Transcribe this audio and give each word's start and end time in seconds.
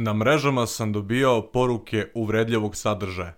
Na 0.00 0.12
mrežama 0.14 0.66
sam 0.66 0.92
dobijao 0.92 1.42
poruke 1.42 2.06
uvredljivog 2.14 2.76
sadržaja, 2.76 3.34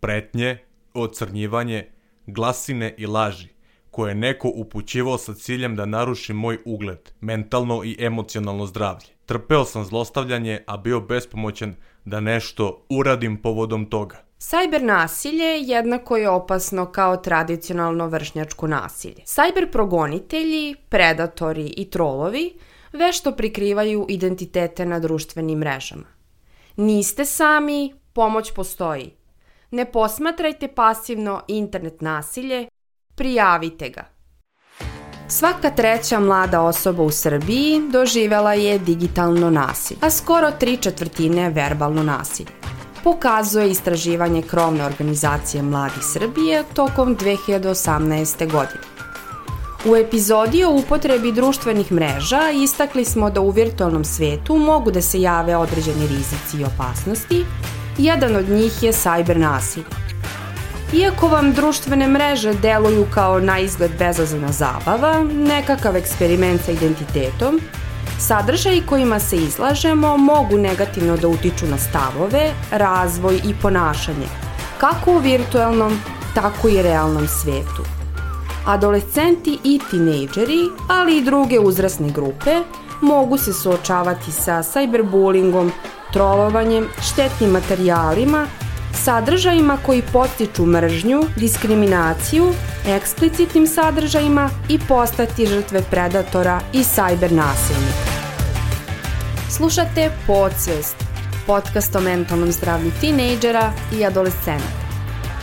pretnje, 0.00 0.58
ocrnjivanje, 0.94 1.86
glasine 2.26 2.94
i 2.98 3.06
laži, 3.06 3.48
koje 3.90 4.10
je 4.10 4.14
neko 4.14 4.52
upućivao 4.54 5.18
sa 5.18 5.34
ciljem 5.34 5.76
da 5.76 5.86
naruši 5.86 6.32
moj 6.32 6.58
ugled, 6.64 7.10
mentalno 7.20 7.84
i 7.84 7.96
emocionalno 7.98 8.66
zdravlje. 8.66 9.06
Trpeo 9.26 9.64
sam 9.64 9.84
zlostavljanje, 9.84 10.64
a 10.66 10.76
bio 10.76 11.00
bespomoćan 11.00 11.74
da 12.04 12.20
nešto 12.20 12.86
uradim 12.88 13.36
povodom 13.36 13.90
toga. 13.90 14.16
Sajber 14.38 14.82
nasilje 14.82 15.60
jednako 15.60 16.16
je 16.16 16.28
opasno 16.28 16.86
kao 16.86 17.16
tradicionalno 17.16 18.06
vršnjačko 18.06 18.66
nasilje. 18.66 19.22
Sajber 19.24 19.70
progonitelji, 19.70 20.74
predatori 20.88 21.74
i 21.76 21.90
trolovi 21.90 22.52
vešto 22.94 23.32
prikrivaju 23.32 24.06
identitete 24.08 24.86
na 24.86 24.98
društvenim 24.98 25.58
mrežama. 25.58 26.06
Niste 26.76 27.24
sami, 27.24 27.94
pomoć 28.12 28.52
postoji. 28.52 29.10
Ne 29.70 29.92
posmatrajte 29.92 30.68
pasivno 30.68 31.42
internet 31.48 32.00
nasilje, 32.00 32.68
prijavite 33.14 33.88
ga. 33.88 34.04
Svaka 35.28 35.70
treća 35.70 36.20
mlada 36.20 36.60
osoba 36.60 37.02
u 37.02 37.10
Srbiji 37.10 37.80
doživela 37.92 38.54
je 38.54 38.78
digitalno 38.78 39.50
nasilje, 39.50 39.98
a 40.02 40.10
skoro 40.10 40.50
tri 40.50 40.76
četvrtine 40.76 41.50
verbalno 41.50 42.02
nasilje. 42.02 42.50
Pokazuje 43.04 43.70
istraživanje 43.70 44.42
krovne 44.42 44.84
organizacije 44.84 45.62
Mladi 45.62 46.02
Srbije 46.02 46.64
tokom 46.74 47.16
2018. 47.16 48.52
godine. 48.52 48.93
U 49.86 49.96
epizodi 49.96 50.64
o 50.64 50.70
upotrebi 50.70 51.32
društvenih 51.32 51.92
mreža 51.92 52.50
istakli 52.54 53.04
smo 53.04 53.30
da 53.30 53.40
u 53.40 53.50
virtualnom 53.50 54.04
svetu 54.04 54.56
mogu 54.56 54.90
da 54.90 55.02
se 55.02 55.20
jave 55.20 55.56
određeni 55.56 56.06
rizici 56.06 56.56
i 56.60 56.64
opasnosti. 56.64 57.44
Jedan 57.98 58.36
od 58.36 58.48
njih 58.48 58.82
je 58.82 58.92
cyber 58.92 59.36
nasilje. 59.36 59.84
Iako 60.92 61.28
vam 61.28 61.52
društvene 61.52 62.08
mreže 62.08 62.54
deluju 62.54 63.06
kao 63.14 63.40
na 63.40 63.58
izgled 63.58 63.90
bezazlena 63.98 64.52
zabava, 64.52 65.24
nekakav 65.24 65.96
eksperiment 65.96 66.60
sa 66.64 66.72
identitetom, 66.72 67.60
sadržaji 68.18 68.82
kojima 68.86 69.18
se 69.18 69.36
izlažemo 69.36 70.16
mogu 70.16 70.58
negativno 70.58 71.16
da 71.16 71.28
utiču 71.28 71.66
na 71.66 71.78
stavove, 71.78 72.52
razvoj 72.70 73.40
i 73.44 73.54
ponašanje, 73.62 74.28
kako 74.78 75.12
u 75.12 75.18
virtualnom, 75.18 75.98
tako 76.34 76.68
i 76.68 76.82
realnom 76.82 77.28
svetu 77.28 77.93
adolescenti 78.66 79.58
i 79.64 79.80
tinejdžeri, 79.90 80.68
ali 80.88 81.16
i 81.16 81.24
druge 81.24 81.60
uzrasne 81.60 82.10
grupe, 82.10 82.60
mogu 83.00 83.38
se 83.38 83.52
suočavati 83.52 84.32
sa 84.32 84.62
cyberbullyingom, 84.62 85.70
trolovanjem, 86.12 86.88
štetnim 87.02 87.50
materijalima, 87.50 88.46
sadržajima 89.04 89.78
koji 89.86 90.02
postiču 90.12 90.66
mržnju, 90.66 91.24
diskriminaciju, 91.36 92.52
eksplicitnim 92.88 93.66
sadržajima 93.66 94.50
i 94.68 94.78
postati 94.88 95.46
žrtve 95.46 95.82
predatora 95.90 96.60
i 96.72 96.78
cyber 96.78 97.32
nasilnika. 97.32 98.14
Slušate 99.50 100.10
Podsvest, 100.26 100.96
podcast 101.46 101.96
o 101.96 102.00
mentalnom 102.00 102.52
zdravlju 102.52 102.90
tinejdžera 103.00 103.72
i 103.98 104.04
adolescenta. 104.04 104.83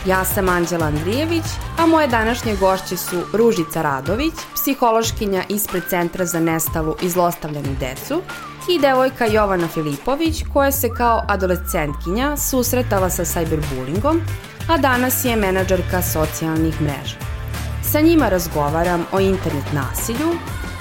Ja 0.06 0.24
sam 0.24 0.48
Anđela 0.48 0.86
Andrijević, 0.86 1.44
a 1.78 1.86
moje 1.86 2.06
današnje 2.06 2.56
gošće 2.56 2.96
su 2.96 3.22
Ružica 3.32 3.82
Radović, 3.82 4.34
psihološkinja 4.54 5.44
ispred 5.48 5.82
Centra 5.88 6.26
za 6.26 6.40
nestalu 6.40 6.94
i 7.02 7.08
zlostavljanu 7.08 7.76
decu 7.80 8.22
i 8.68 8.78
devojka 8.78 9.26
Jovana 9.26 9.68
Filipović 9.68 10.44
koja 10.52 10.72
se 10.72 10.88
kao 10.88 11.22
adolescentkinja 11.28 12.36
susretala 12.36 13.10
sa 13.10 13.24
cyberbullyingom, 13.24 14.20
a 14.68 14.76
danas 14.76 15.24
je 15.24 15.36
menadžerka 15.36 16.02
socijalnih 16.02 16.80
mreža. 16.80 17.16
Sa 17.92 18.00
njima 18.00 18.28
razgovaram 18.28 19.06
o 19.12 19.20
internet 19.20 19.72
nasilju, 19.72 20.28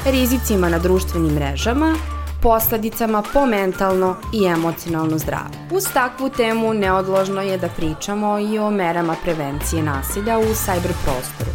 rizicima 0.05 0.69
na 0.69 0.79
društvenim 0.79 1.33
mrežama 1.33 1.95
posledicama 2.41 3.24
po 3.34 3.46
mentalno 3.46 4.16
i 4.34 4.46
emocionalno 4.46 5.18
zdravlje. 5.18 5.57
Uz 5.72 5.84
takvu 5.94 6.29
temu 6.29 6.74
neodložno 6.74 7.41
je 7.41 7.57
da 7.57 7.69
pričamo 7.69 8.40
i 8.40 8.59
o 8.59 8.72
merama 8.72 9.16
prevencije 9.24 9.84
nasilja 9.84 10.40
u 10.40 10.44
cyber 10.44 10.94
prostoru. 11.03 11.52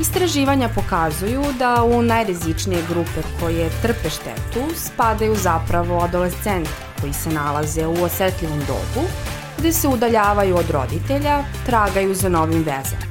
Istraživanja 0.00 0.68
pokazuju 0.74 1.42
da 1.58 1.84
u 1.84 2.02
najrizičnije 2.02 2.82
grupe 2.88 3.28
koje 3.40 3.70
trpe 3.82 4.10
štetu 4.10 4.74
spadaju 4.74 5.34
zapravo 5.34 6.00
adolescenti 6.00 6.70
koji 7.00 7.12
se 7.12 7.30
nalaze 7.30 7.86
u 7.86 8.04
osetljivom 8.04 8.58
dobu, 8.58 9.06
gde 9.58 9.72
se 9.72 9.88
udaljavaju 9.88 10.56
od 10.56 10.70
roditelja, 10.70 11.44
tragaju 11.66 12.14
za 12.14 12.28
novim 12.28 12.58
vezama. 12.58 13.06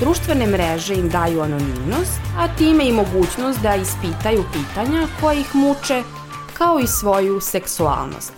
Društvene 0.00 0.46
mreže 0.46 0.94
im 0.94 1.08
daju 1.08 1.40
anonimnost, 1.40 2.20
a 2.38 2.48
time 2.58 2.88
i 2.88 2.92
mogućnost 2.92 3.60
da 3.62 3.74
ispitaju 3.74 4.44
pitanja 4.52 5.06
koje 5.20 5.40
ih 5.40 5.54
muče 5.54 6.02
kao 6.60 6.78
i 6.80 6.86
svoju 6.86 7.40
seksualnost. 7.40 8.32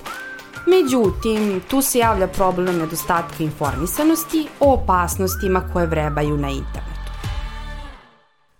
Međutim, 0.67 1.61
tu 1.71 1.83
se 1.83 1.99
javlja 1.99 2.27
problem 2.27 2.79
nedostatka 2.79 3.45
informisanosti 3.45 4.47
o 4.61 4.73
opasnostima 4.73 5.71
koje 5.73 5.87
vrebaju 5.87 6.37
na 6.37 6.51
internetu. 6.51 7.11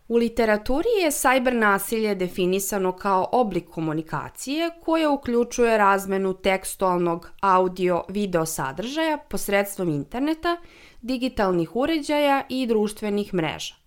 U 0.09 0.17
literaturi 0.17 0.89
je 1.03 1.11
sajber 1.11 1.55
nasilje 1.55 2.15
definisano 2.15 2.93
kao 2.93 3.29
oblik 3.33 3.69
komunikacije 3.71 4.71
koja 4.85 5.11
uključuje 5.11 5.79
razmenu 5.79 6.35
tekstualnog, 6.35 7.31
audio, 7.41 8.05
video 8.09 8.47
sadržaja 8.47 9.19
posredstvom 9.19 9.89
interneta, 9.89 10.57
digitalnih 11.03 11.77
uređaja 11.77 12.43
i 12.49 12.67
društvenih 12.67 13.35
mreža. 13.35 13.82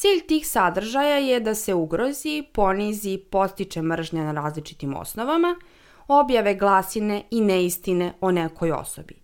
Cilj 0.00 0.20
tih 0.26 0.48
sadržaja 0.48 1.16
je 1.16 1.40
da 1.40 1.54
se 1.54 1.74
ugrozi, 1.74 2.42
ponizi, 2.52 3.18
postiče 3.30 3.82
mržnja 3.82 4.22
na 4.24 4.32
različitim 4.32 4.94
osnovama, 4.96 5.56
objave 6.08 6.54
glasine 6.54 7.22
i 7.30 7.40
neistine 7.40 8.12
o 8.20 8.30
nekoj 8.30 8.72
osobi. 8.72 9.14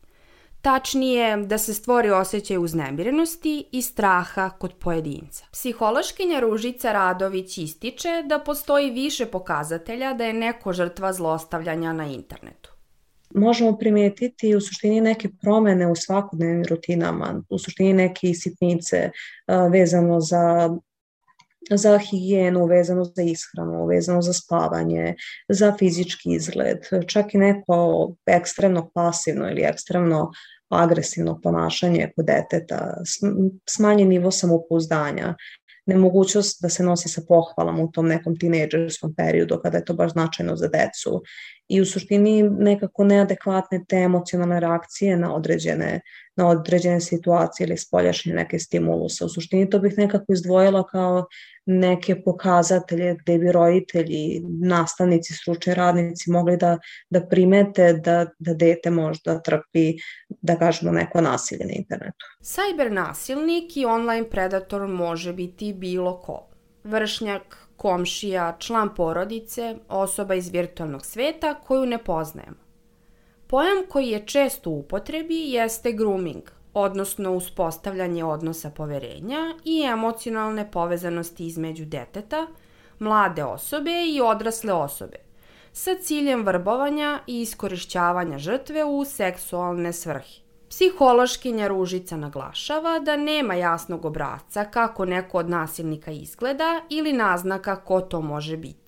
Tačnije, 0.62 1.36
da 1.36 1.58
se 1.58 1.74
stvori 1.74 2.10
osjećaj 2.10 2.58
uznemirenosti 2.58 3.68
i 3.72 3.82
straha 3.82 4.50
kod 4.50 4.74
pojedinca. 4.74 5.44
Psihološkinja 5.52 6.40
Ružica 6.40 6.92
Radović 6.92 7.58
ističe 7.58 8.22
da 8.26 8.38
postoji 8.38 8.90
više 8.90 9.26
pokazatelja 9.26 10.12
da 10.12 10.24
je 10.24 10.32
neko 10.32 10.72
žrtva 10.72 11.12
zlostavljanja 11.12 11.92
na 11.92 12.06
internetu 12.06 12.75
možemo 13.36 13.78
primetiti 13.78 14.56
u 14.56 14.60
suštini 14.60 15.00
neke 15.00 15.28
promene 15.42 15.86
u 15.86 15.96
svakodnevnim 15.96 16.64
rutinama, 16.68 17.42
u 17.48 17.58
suštini 17.58 17.92
neke 17.92 18.34
sitnice 18.34 19.10
vezano 19.70 20.20
za 20.20 20.70
za 21.70 21.98
higijenu, 21.98 22.66
vezano 22.66 23.04
za 23.04 23.22
ishranu, 23.22 23.86
vezano 23.86 24.22
za 24.22 24.32
spavanje, 24.32 25.14
za 25.48 25.74
fizički 25.78 26.32
izgled, 26.32 26.78
čak 27.06 27.34
i 27.34 27.38
neko 27.38 28.12
ekstremno 28.26 28.90
pasivno 28.94 29.50
ili 29.50 29.62
ekstremno 29.62 30.30
agresivno 30.68 31.40
ponašanje 31.40 32.10
kod 32.16 32.26
deteta, 32.26 32.94
smanjen 33.68 34.08
nivo 34.08 34.30
samopouzdanja, 34.30 35.34
nemogućnost 35.86 36.62
da 36.62 36.68
se 36.68 36.82
nosi 36.82 37.08
sa 37.08 37.22
pohvalama 37.28 37.82
u 37.82 37.90
tom 37.90 38.06
nekom 38.06 38.38
tinejdžerskom 38.38 39.14
periodu 39.14 39.60
kada 39.62 39.78
je 39.78 39.84
to 39.84 39.94
baš 39.94 40.12
značajno 40.12 40.56
za 40.56 40.68
decu 40.68 41.22
i 41.68 41.80
u 41.80 41.86
suštini 41.86 42.42
nekako 42.42 43.04
neadekvatne 43.04 43.84
te 43.88 43.96
emocionalne 43.96 44.60
reakcije 44.60 45.16
na 45.16 45.34
određene, 45.34 46.00
na 46.36 46.48
određene 46.48 47.00
situacije 47.00 47.66
ili 47.66 47.78
spoljašnje 47.78 48.34
neke 48.34 48.58
stimuluse. 48.58 49.24
U 49.24 49.28
suštini 49.28 49.70
to 49.70 49.78
bih 49.78 49.94
nekako 49.98 50.32
izdvojila 50.32 50.86
kao 50.86 51.26
neke 51.66 52.22
pokazatelje 52.22 53.16
gde 53.20 53.38
bi 53.38 53.52
roditelji, 53.52 54.42
nastavnici, 54.62 55.34
stručni 55.34 55.74
radnici 55.74 56.30
mogli 56.30 56.56
da, 56.56 56.78
da 57.10 57.26
primete 57.26 57.92
da, 57.92 58.26
da 58.38 58.54
dete 58.54 58.90
možda 58.90 59.42
trpi, 59.42 59.94
da 60.28 60.56
kažemo, 60.56 60.92
neko 60.92 61.20
nasilje 61.20 61.64
na 61.64 61.72
internetu. 61.72 62.26
Cyber 62.42 62.90
nasilnik 62.90 63.76
i 63.76 63.84
online 63.84 64.30
predator 64.30 64.88
može 64.88 65.32
biti 65.32 65.72
bilo 65.72 66.20
ko. 66.20 66.48
Vršnjak, 66.84 67.68
komšija, 67.76 68.56
član 68.58 68.94
porodice, 68.94 69.76
osoba 69.88 70.34
iz 70.34 70.48
virtualnog 70.48 71.06
sveta 71.06 71.54
koju 71.54 71.86
ne 71.86 71.98
poznajemo. 71.98 72.66
Pojam 73.46 73.84
koji 73.88 74.08
je 74.08 74.26
često 74.26 74.70
u 74.70 74.78
upotrebi 74.78 75.34
jeste 75.34 75.92
grooming, 75.92 76.55
odnosno 76.78 77.32
uspostavljanje 77.32 78.24
odnosa 78.24 78.70
poverenja 78.70 79.54
i 79.64 79.82
emocionalne 79.82 80.70
povezanosti 80.70 81.46
između 81.46 81.84
deteta, 81.84 82.46
mlade 82.98 83.44
osobe 83.44 83.90
i 84.08 84.20
odrasle 84.20 84.72
osobe, 84.72 85.16
sa 85.72 85.94
ciljem 86.02 86.46
vrbovanja 86.46 87.20
i 87.26 87.40
iskorišćavanja 87.40 88.38
žrtve 88.38 88.84
u 88.84 89.04
seksualne 89.04 89.92
svrhe. 89.92 90.40
Psihološkinja 90.68 91.68
Ružica 91.68 92.16
naglašava 92.16 92.98
da 92.98 93.16
nema 93.16 93.54
jasnog 93.54 94.04
obrazca 94.04 94.64
kako 94.64 95.04
neko 95.04 95.38
od 95.38 95.50
nasilnika 95.50 96.10
izgleda 96.10 96.80
ili 96.90 97.12
naznaka 97.12 97.76
ko 97.76 98.00
to 98.00 98.20
može 98.20 98.56
biti. 98.56 98.86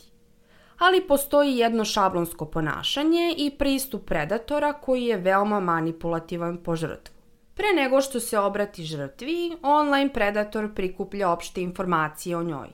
ali 0.78 1.06
postoji 1.06 1.56
jedno 1.56 1.84
šablonsko 1.84 2.44
ponašanje 2.44 3.34
i 3.36 3.50
pristup 3.50 4.06
predatora 4.06 4.72
koji 4.72 5.04
je 5.04 5.16
veoma 5.16 5.60
manipulativan 5.60 6.56
po 6.56 6.76
žrtvu. 6.76 7.17
Pre 7.58 7.82
nego 7.82 8.00
što 8.00 8.20
se 8.20 8.38
obrati 8.38 8.84
žrtvi, 8.84 9.56
online 9.62 10.12
predator 10.12 10.74
prikuplja 10.74 11.30
opšte 11.30 11.62
informacije 11.62 12.36
o 12.36 12.42
njoj. 12.42 12.68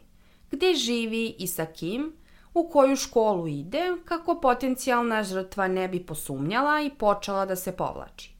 Gde 0.50 0.74
živi 0.74 1.36
i 1.38 1.46
sa 1.46 1.66
kim, 1.66 2.12
u 2.54 2.68
koju 2.68 2.96
školu 2.96 3.48
ide, 3.48 3.82
kako 4.04 4.40
potencijalna 4.40 5.22
žrtva 5.22 5.68
ne 5.68 5.88
bi 5.88 6.06
posumnjala 6.06 6.80
i 6.80 6.90
počela 6.90 7.46
da 7.46 7.56
se 7.56 7.72
povlači. 7.72 8.34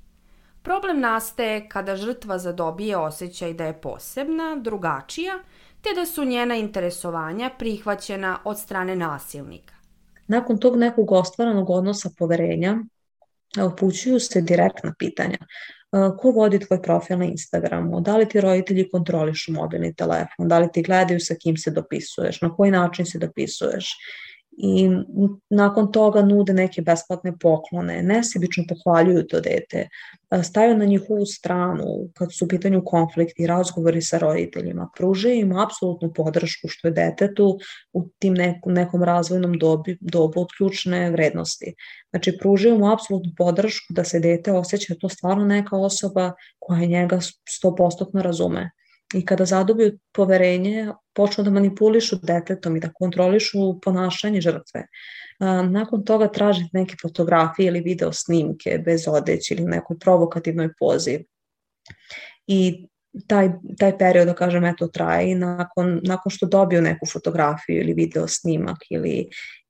Problem 0.63 1.01
nastaje 1.01 1.69
kada 1.69 1.97
žrtva 1.97 2.39
zadobije 2.39 2.97
osjećaj 2.97 3.55
da 3.55 3.65
je 3.65 3.81
posebna, 3.81 4.57
drugačija, 4.57 5.39
te 5.81 5.91
da 5.95 6.07
su 6.07 6.25
njena 6.25 6.57
interesovanja 6.57 7.51
prihvaćena 7.59 8.39
od 8.45 8.59
strane 8.59 8.97
nasilnika. 8.97 9.75
Nakon 10.27 10.59
tog 10.59 10.77
nekog 10.77 11.13
ostvaranog 11.13 11.71
odnosa 11.71 12.11
poverenja, 12.19 12.77
upućuju 13.73 14.21
se 14.21 14.41
direktna 14.41 14.95
pitanja. 14.99 15.39
Ko 16.19 16.31
vodi 16.31 16.59
tvoj 16.59 16.81
profil 16.83 17.19
na 17.19 17.25
Instagramu? 17.25 18.01
Da 18.01 18.17
li 18.17 18.29
ti 18.29 18.41
roditelji 18.41 18.89
kontrolišu 18.91 19.53
mobilni 19.53 19.95
telefon? 19.95 20.49
Da 20.49 20.59
li 20.59 20.69
ti 20.73 20.83
gledaju 20.83 21.21
sa 21.21 21.35
kim 21.35 21.57
se 21.57 21.71
dopisuješ? 21.71 22.41
Na 22.43 22.55
koji 22.55 22.71
način 22.71 23.07
se 23.07 23.19
dopisuješ? 23.19 23.93
I 24.57 24.89
nakon 25.51 25.93
toga 25.93 26.23
nude 26.23 26.55
neke 26.55 26.83
besplatne 26.83 27.33
poklone, 27.39 28.03
nesebično 28.03 28.65
pohvaljuju 28.69 29.27
to 29.27 29.41
dete, 29.41 29.89
stavaju 30.43 30.77
na 30.79 30.85
njihovu 30.85 31.27
stranu 31.27 31.85
kad 32.15 32.33
su 32.33 32.45
u 32.45 32.49
pitanju 32.49 32.83
konflikti 32.85 33.43
i 33.43 33.47
razgovori 33.47 34.03
sa 34.03 34.19
roditeljima, 34.19 34.89
pružaju 34.97 35.35
im 35.35 35.59
apsolutnu 35.59 36.13
podršku 36.13 36.69
što 36.69 36.89
je 36.89 36.93
detetu 36.93 37.59
u 37.93 38.09
tim 38.19 38.35
nekom, 38.35 38.73
nekom 38.73 39.03
razvojnom 39.03 39.59
dobi, 39.59 39.99
dobu 40.01 40.41
od 40.41 40.49
ključne 40.57 41.11
vrednosti. 41.11 41.75
Znači, 42.11 42.39
pružaju 42.39 42.79
mu 42.79 42.93
apsolutnu 42.93 43.33
podršku 43.37 43.93
da 43.93 44.05
se 44.05 44.21
dete 44.21 44.53
osjeća 44.53 44.95
da 44.95 44.99
to 44.99 45.09
stvarno 45.09 45.45
neka 45.45 45.77
osoba 45.77 46.33
koja 46.59 46.87
njega 46.87 47.17
100% 47.17 48.21
razume 48.21 48.71
i 49.15 49.25
kada 49.27 49.45
zadobiju 49.45 49.99
poverenje, 50.13 50.93
počnu 51.15 51.45
da 51.45 51.51
manipulišu 51.51 52.17
detetom 52.23 52.77
i 52.77 52.81
da 52.81 52.93
kontrolišu 52.93 53.81
ponašanje 53.81 54.41
žrtve. 54.41 54.87
Nakon 55.71 56.05
toga 56.05 56.29
tražiti 56.29 56.71
neke 56.73 56.97
fotografije 57.03 57.67
ili 57.67 57.81
video 57.81 58.13
snimke 58.13 58.79
bez 58.85 59.09
odeće 59.09 59.55
ili 59.55 59.65
nekoj 59.65 59.99
provokativnoj 59.99 60.69
pozi. 60.79 61.25
I 62.47 62.89
taj, 63.27 63.51
taj 63.79 63.99
period, 63.99 64.27
da 64.27 64.35
kažem, 64.35 64.65
eto, 64.65 64.87
traje 64.87 65.31
i 65.31 65.35
nakon, 65.35 66.01
nakon 66.03 66.31
što 66.31 66.47
dobiju 66.47 66.83
neku 66.83 67.07
fotografiju 67.07 67.81
ili 67.81 67.95
video 67.95 68.29
snimak 68.29 68.77
ili 68.91 69.29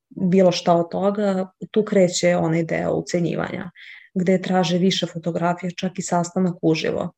bilo 0.09 0.51
šta 0.51 0.73
od 0.73 0.91
toga, 0.91 1.51
tu 1.71 1.85
kreće 1.85 2.35
onaj 2.35 2.63
deo 2.63 2.93
ucenjivanja, 2.93 3.71
gde 4.13 4.41
traže 4.41 4.77
više 4.77 5.05
fotografija, 5.05 5.71
čak 5.77 5.99
i 5.99 6.01
sastanak 6.01 6.55
uživo. 6.61 7.11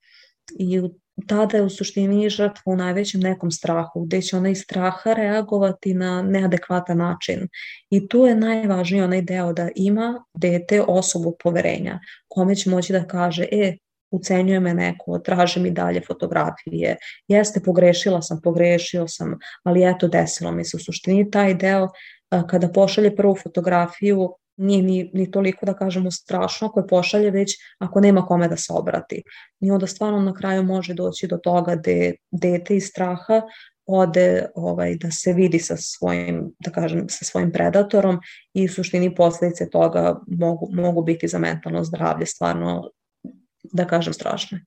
I 0.59 0.79
u 0.79 0.89
tada 1.27 1.57
je 1.57 1.63
u 1.63 1.69
suštini 1.69 2.29
žrtva 2.29 2.73
u 2.73 2.75
najvećem 2.75 3.21
nekom 3.21 3.51
strahu, 3.51 4.05
gde 4.05 4.21
će 4.21 4.37
ona 4.37 4.49
iz 4.49 4.61
straha 4.61 5.13
reagovati 5.13 5.93
na 5.93 6.21
neadekvatan 6.21 6.97
način. 6.97 7.47
I 7.89 8.07
tu 8.07 8.25
je 8.25 8.35
najvažniji 8.35 9.01
onaj 9.01 9.21
deo 9.21 9.53
da 9.53 9.69
ima 9.75 10.23
dete 10.33 10.81
osobu 10.81 11.35
poverenja, 11.43 11.99
kome 12.27 12.55
će 12.55 12.69
moći 12.69 12.93
da 12.93 13.07
kaže, 13.07 13.45
e, 13.51 13.77
ucenjuje 14.11 14.59
me 14.59 14.73
neko, 14.73 15.19
traži 15.19 15.59
mi 15.59 15.71
dalje 15.71 16.01
fotografije, 16.07 16.97
jeste, 17.27 17.59
pogrešila 17.65 18.21
sam, 18.21 18.41
pogrešio 18.41 19.07
sam, 19.07 19.37
ali 19.63 19.89
eto, 19.89 20.07
desilo 20.07 20.51
mi 20.51 20.65
se. 20.65 20.77
U 20.77 20.79
suštini 20.79 21.31
taj 21.31 21.53
deo, 21.53 21.87
kada 22.49 22.69
pošalje 22.69 23.15
prvu 23.15 23.35
fotografiju, 23.35 24.29
nije 24.57 24.83
ni, 24.83 25.11
ni 25.13 25.31
toliko 25.31 25.65
da 25.65 25.73
kažemo 25.73 26.11
strašno 26.11 26.67
ako 26.67 26.79
je 26.79 26.87
pošalje 26.87 27.31
već 27.31 27.55
ako 27.79 27.99
nema 27.99 28.25
kome 28.25 28.47
da 28.47 28.57
se 28.57 28.73
obrati. 28.73 29.23
I 29.59 29.71
onda 29.71 29.87
stvarno 29.87 30.19
na 30.19 30.33
kraju 30.33 30.63
može 30.63 30.93
doći 30.93 31.27
do 31.27 31.37
toga 31.37 31.75
da 31.75 31.91
dete 32.31 32.75
iz 32.75 32.83
straha 32.87 33.41
ode 33.85 34.45
ovaj, 34.55 34.95
da 34.95 35.11
se 35.11 35.33
vidi 35.33 35.59
sa 35.59 35.77
svojim, 35.77 36.51
da 36.59 36.71
kažem, 36.71 37.05
sa 37.09 37.25
svojim 37.25 37.51
predatorom 37.51 38.19
i 38.53 38.65
u 38.65 38.69
suštini 38.69 39.15
posledice 39.15 39.69
toga 39.69 40.19
mogu, 40.27 40.69
mogu 40.71 41.03
biti 41.03 41.27
za 41.27 41.39
mentalno 41.39 41.83
zdravlje 41.83 42.25
stvarno, 42.25 42.89
da 43.63 43.85
kažem, 43.85 44.13
strašne. 44.13 44.65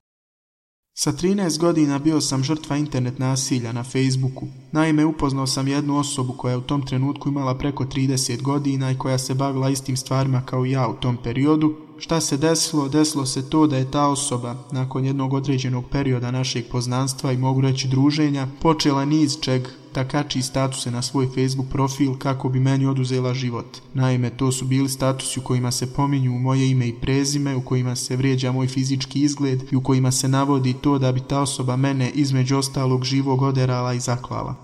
Sa 0.93 1.11
13 1.11 1.59
godina 1.59 1.99
bio 1.99 2.21
sam 2.21 2.43
žrtva 2.43 2.77
internet 2.77 3.19
nasilja 3.19 3.71
na 3.71 3.83
Facebooku. 3.83 4.47
Naime, 4.71 5.05
upoznao 5.05 5.47
sam 5.47 5.67
jednu 5.67 5.97
osobu 5.97 6.33
koja 6.37 6.51
je 6.51 6.57
u 6.57 6.61
tom 6.61 6.85
trenutku 6.85 7.29
imala 7.29 7.57
preko 7.57 7.83
30 7.83 8.41
godina 8.41 8.91
i 8.91 8.97
koja 8.97 9.17
se 9.17 9.33
bavila 9.33 9.69
istim 9.69 9.97
stvarima 9.97 10.41
kao 10.45 10.65
ja 10.65 10.87
u 10.87 10.93
tom 10.93 11.17
periodu. 11.23 11.75
Šta 11.97 12.21
se 12.21 12.37
desilo? 12.37 12.87
Desilo 12.87 13.25
se 13.25 13.49
to 13.49 13.67
da 13.67 13.77
je 13.77 13.91
ta 13.91 14.07
osoba, 14.07 14.55
nakon 14.71 15.05
jednog 15.05 15.33
određenog 15.33 15.83
perioda 15.91 16.31
našeg 16.31 16.65
poznanstva 16.71 17.31
i 17.31 17.37
mogu 17.37 17.61
reći 17.61 17.87
druženja, 17.87 18.47
počela 18.61 19.05
niz 19.05 19.39
čeg 19.41 19.67
da 19.93 20.07
kači 20.07 20.41
statuse 20.41 20.91
na 20.91 21.01
svoj 21.01 21.27
Facebook 21.27 21.69
profil 21.71 22.17
kako 22.17 22.49
bi 22.49 22.59
meni 22.59 22.85
oduzela 22.85 23.33
život. 23.33 23.77
Naime, 23.93 24.29
to 24.29 24.51
su 24.51 24.65
bili 24.65 24.89
statusi 24.89 25.39
u 25.39 25.43
kojima 25.43 25.71
se 25.71 25.93
pominju 25.93 26.31
moje 26.31 26.69
ime 26.69 26.87
i 26.87 26.95
prezime, 27.01 27.55
u 27.55 27.61
kojima 27.61 27.95
se 27.95 28.15
vrijeđa 28.15 28.51
moj 28.51 28.67
fizički 28.67 29.21
izgled 29.21 29.63
i 29.71 29.75
u 29.75 29.83
kojima 29.83 30.11
se 30.11 30.27
navodi 30.27 30.73
to 30.81 30.97
da 30.97 31.11
bi 31.11 31.21
ta 31.27 31.41
osoba 31.41 31.75
mene 31.75 32.09
između 32.09 32.57
ostalog 32.57 33.03
živog 33.03 33.41
oderala 33.41 33.93
i 33.93 33.99
zaklala. 33.99 34.55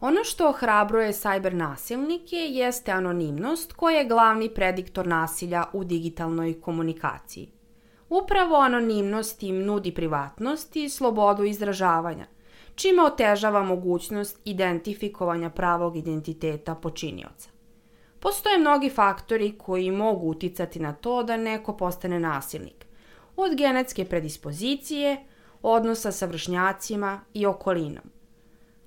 Ono 0.00 0.24
što 0.24 0.48
ohrabruje 0.48 1.12
sajber 1.12 1.54
nasilnike 1.54 2.36
jeste 2.36 2.92
anonimnost 2.92 3.72
koja 3.72 3.98
je 3.98 4.08
glavni 4.08 4.54
prediktor 4.54 5.06
nasilja 5.06 5.64
u 5.72 5.84
digitalnoj 5.84 6.60
komunikaciji. 6.60 7.48
Upravo 8.08 8.56
anonimnost 8.56 9.42
im 9.42 9.64
nudi 9.64 9.94
privatnost 9.94 10.76
i 10.76 10.88
slobodu 10.88 11.44
izražavanja, 11.44 12.26
čime 12.76 13.02
otežava 13.02 13.62
mogućnost 13.62 14.40
identifikovanja 14.44 15.50
pravog 15.50 15.96
identiteta 15.96 16.74
počinioca. 16.74 17.50
Postoje 18.20 18.58
mnogi 18.58 18.90
faktori 18.90 19.54
koji 19.58 19.90
mogu 19.90 20.26
uticati 20.28 20.80
na 20.80 20.92
to 20.92 21.22
da 21.22 21.36
neko 21.36 21.76
postane 21.76 22.20
nasilnik, 22.20 22.86
od 23.36 23.54
genetske 23.56 24.04
predispozicije, 24.04 25.24
odnosa 25.62 26.12
sa 26.12 26.26
vršnjacima 26.26 27.20
i 27.34 27.46
okolinom. 27.46 28.04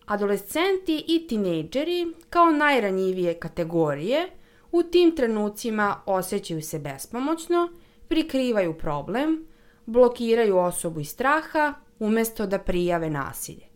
Adolescenti 0.06 1.04
i 1.08 1.28
tinejdžeri, 1.28 2.14
kao 2.30 2.52
najranjivije 2.52 3.34
kategorije, 3.34 4.30
u 4.72 4.84
tim 4.84 5.16
trenucima 5.16 6.02
osjećaju 6.06 6.62
se 6.62 6.80
bespomoćno, 6.80 7.70
prikrivaju 8.08 8.78
problem, 8.78 9.48
blokiraju 9.86 10.58
osobu 10.58 11.00
iz 11.00 11.10
straha 11.10 11.74
umesto 12.00 12.48
da 12.48 12.60
prijave 12.60 13.10
nasilje 13.10 13.69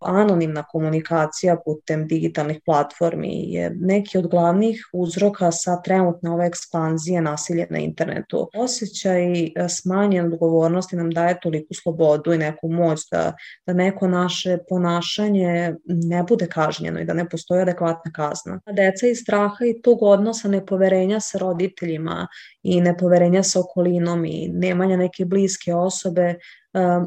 anonimna 0.00 0.62
komunikacija 0.62 1.56
putem 1.64 2.06
digitalnih 2.06 2.60
platformi 2.64 3.52
je 3.52 3.70
neki 3.80 4.18
od 4.18 4.26
glavnih 4.26 4.88
uzroka 4.92 5.52
sa 5.52 5.82
trenutne 5.82 6.30
ove 6.30 6.46
ekspanzije 6.46 7.20
nasilja 7.20 7.66
na 7.70 7.78
internetu. 7.78 8.50
Osjećaj 8.54 9.44
e, 9.44 9.50
smanjen 9.68 10.32
odgovornosti 10.32 10.96
nam 10.96 11.10
daje 11.10 11.40
toliku 11.40 11.74
slobodu 11.74 12.32
i 12.32 12.38
neku 12.38 12.68
moć 12.68 13.00
da, 13.10 13.32
da 13.66 13.72
neko 13.72 14.08
naše 14.08 14.58
ponašanje 14.68 15.74
ne 15.84 16.22
bude 16.22 16.46
kažnjeno 16.46 17.00
i 17.00 17.04
da 17.04 17.14
ne 17.14 17.28
postoji 17.28 17.62
adekvatna 17.62 18.12
kazna. 18.12 18.60
Deca 18.72 19.06
iz 19.06 19.18
straha 19.18 19.64
i 19.64 19.82
tog 19.82 20.02
odnosa 20.02 20.48
nepoverenja 20.48 21.20
sa 21.20 21.38
roditeljima 21.38 22.26
i 22.62 22.80
nepoverenja 22.80 23.42
sa 23.42 23.60
okolinom 23.60 24.24
i 24.24 24.48
nemanja 24.48 24.96
neke 24.96 25.24
bliske 25.24 25.74
osobe 25.74 26.34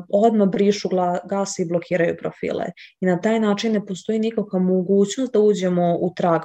odmah 0.10 0.48
brišu 0.50 0.90
gas 1.30 1.60
i 1.60 1.66
blokiraju 1.66 2.18
profile. 2.20 2.66
I 3.00 3.06
na 3.06 3.22
taj 3.22 3.40
način 3.40 3.74
ne 3.74 3.86
postoji 3.86 4.20
nikakva 4.20 4.60
mogućnost 4.60 5.34
da 5.34 5.40
uđemo 5.40 5.98
u 6.02 6.14
trag 6.16 6.42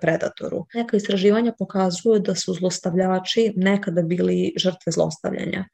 predatoru. 0.00 0.66
Neka 0.74 0.96
istraživanja 0.96 1.52
pokazuju 1.58 2.18
da 2.18 2.34
su 2.34 2.54
zlostavljači 2.54 3.52
nekada 3.56 4.02
bili 4.02 4.52
žrtve 4.56 4.92
zlostavljanja 4.92 5.64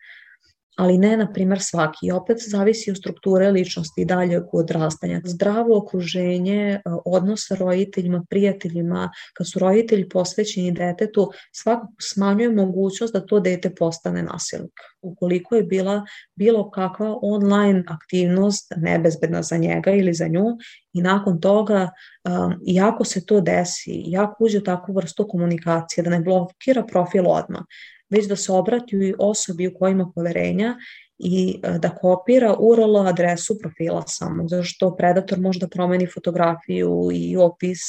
ali 0.76 0.98
ne, 0.98 1.16
na 1.16 1.32
primer, 1.32 1.58
svaki. 1.62 2.06
I 2.06 2.12
opet 2.12 2.38
zavisi 2.46 2.90
od 2.90 2.96
strukture 2.96 3.50
ličnosti 3.50 4.02
i 4.02 4.04
dalje 4.04 4.40
u 4.40 4.58
odrastanja. 4.58 5.20
Zdravo 5.24 5.78
okruženje, 5.78 6.60
e, 6.72 6.80
odnos 7.04 7.46
sa 7.48 7.54
roditeljima, 7.54 8.24
prijateljima, 8.30 9.10
kad 9.34 9.50
su 9.50 9.58
roditelji 9.58 10.08
posvećeni 10.08 10.72
detetu, 10.72 11.30
svakako 11.52 11.92
smanjuje 12.00 12.50
mogućnost 12.50 13.12
da 13.12 13.26
to 13.26 13.40
dete 13.40 13.74
postane 13.74 14.22
nasilnik. 14.22 14.80
Ukoliko 15.02 15.54
je 15.54 15.62
bila 15.62 16.04
bilo 16.34 16.70
kakva 16.70 17.18
online 17.22 17.84
aktivnost 17.88 18.72
nebezbedna 18.76 19.42
za 19.42 19.56
njega 19.56 19.90
ili 19.90 20.14
za 20.14 20.26
nju 20.28 20.44
i 20.92 21.02
nakon 21.02 21.40
toga, 21.40 21.90
um, 22.24 22.54
iako 22.66 23.04
se 23.04 23.26
to 23.26 23.40
desi, 23.40 23.90
iako 23.90 24.44
uđe 24.44 24.58
u 24.58 24.62
takvu 24.62 24.94
vrstu 24.94 25.28
komunikacije, 25.28 26.04
da 26.04 26.10
ne 26.10 26.20
blokira 26.20 26.82
profil 26.86 27.28
odmah, 27.28 27.62
već 28.10 28.26
da 28.26 28.36
se 28.36 28.52
obrati 28.52 29.14
osobi 29.18 29.68
u 29.68 29.74
kojima 29.78 30.12
poverenja 30.14 30.76
i 31.18 31.60
e, 31.62 31.78
da 31.78 31.90
kopira 31.90 32.56
URL 32.58 32.96
adresu 32.96 33.58
profila 33.58 34.02
samo, 34.06 34.48
zato 34.48 34.62
što 34.62 34.96
predator 34.96 35.40
može 35.40 35.60
da 35.60 35.68
promeni 35.68 36.06
fotografiju 36.06 37.08
i 37.12 37.36
opis 37.36 37.80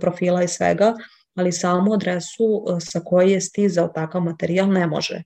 profila 0.00 0.42
i 0.42 0.48
svega, 0.48 0.94
ali 1.34 1.52
samo 1.52 1.94
adresu 1.94 2.44
e, 2.44 2.80
sa 2.80 3.00
koje 3.00 3.32
je 3.32 3.40
stizao 3.40 3.88
takav 3.88 4.22
materijal 4.22 4.68
ne 4.68 4.86
može 4.86 5.22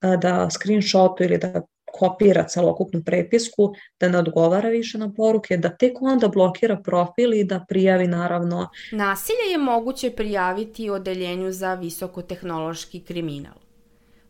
da 0.00 0.50
screenshotu 0.50 1.24
ili 1.24 1.38
da 1.38 1.62
kopira 1.92 2.44
celokupnu 2.44 3.02
prepisku, 3.04 3.72
da 4.00 4.08
ne 4.08 4.18
odgovara 4.18 4.68
više 4.68 4.98
na 4.98 5.12
poruke, 5.16 5.56
da 5.56 5.76
tek 5.76 6.02
onda 6.02 6.28
blokira 6.28 6.76
profil 6.76 7.34
i 7.34 7.44
da 7.44 7.64
prijavi 7.68 8.06
naravno. 8.06 8.68
Nasilje 8.92 9.50
je 9.50 9.58
moguće 9.58 10.10
prijaviti 10.10 10.90
odeljenju 10.90 11.52
za 11.52 11.74
visokotehnološki 11.74 13.00
kriminal. 13.00 13.67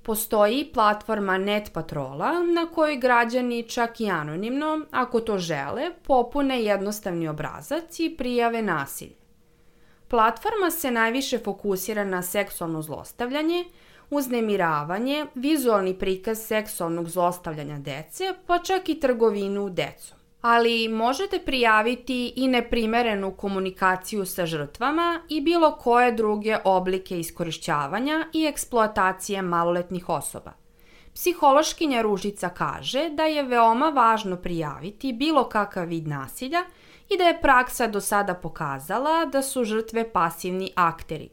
Postoji 0.09 0.71
platforma 0.75 1.39
Net 1.39 1.73
Patrola 1.73 2.33
na 2.55 2.67
kojoj 2.67 2.97
građani 2.97 3.63
čak 3.63 4.01
i 4.01 4.11
anonimno, 4.11 4.81
ako 4.91 5.21
to 5.21 5.39
žele, 5.39 5.91
popune 6.07 6.63
jednostavni 6.63 7.29
obrazac 7.29 8.01
i 8.01 8.15
prijave 8.19 8.63
nasilje. 8.63 9.17
Platforma 10.09 10.71
se 10.71 10.91
najviše 10.91 11.39
fokusira 11.39 12.05
na 12.05 12.23
seksualno 12.23 12.83
zlostavljanje, 12.83 13.65
uznemiravanje, 14.11 15.27
vizualni 15.35 15.95
prikaz 15.99 16.39
seksualnog 16.39 17.09
zlostavljanja 17.09 17.79
dece, 17.79 18.35
pa 18.47 18.59
čak 18.59 18.89
i 18.89 19.01
trgovinu 19.01 19.69
decom. 19.71 20.18
Ali 20.51 20.89
možete 20.89 21.39
prijaviti 21.39 22.33
i 22.37 22.49
neprimerenu 22.49 23.35
komunikaciju 23.37 24.27
sa 24.27 24.47
žrtvama 24.47 25.21
i 25.29 25.41
bilo 25.41 25.77
koje 25.77 26.13
druge 26.13 26.57
oblike 26.65 27.21
iskorišćavanja 27.21 28.27
i 28.33 28.45
eksploatacije 28.45 29.43
maloletnih 29.43 30.09
osoba. 30.09 30.53
Psihološkinja 31.15 32.03
Ružica 32.03 32.49
kaže 32.49 33.09
da 33.11 33.25
je 33.25 33.43
veoma 33.43 33.89
važno 33.89 34.37
prijaviti 34.37 35.13
bilo 35.13 35.45
kakav 35.49 35.87
vid 35.87 36.09
nasilja 36.09 36.65
i 37.09 37.19
da 37.19 37.25
je 37.25 37.41
praksa 37.41 37.87
do 37.87 38.01
sada 38.01 38.35
pokazala 38.35 39.25
da 39.25 39.43
su 39.43 39.65
žrtve 39.65 40.13
pasivni 40.13 40.73
akteri, 40.75 41.29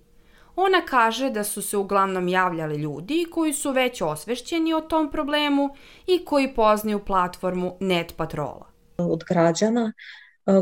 Ona 0.56 0.82
kaže 0.82 1.30
da 1.30 1.44
su 1.44 1.62
se 1.62 1.78
uglavnom 1.78 2.28
javljali 2.28 2.76
ljudi 2.76 3.26
koji 3.32 3.54
su 3.54 3.72
već 3.72 4.02
osvešćeni 4.02 4.74
o 4.74 4.82
tom 4.82 5.12
problemu 5.12 5.70
i 6.08 6.26
koji 6.26 6.54
poznaju 6.54 7.00
platformu 7.00 7.78
Net 7.80 8.14
Patrola. 8.18 8.75
Od 8.98 9.24
građana 9.30 9.94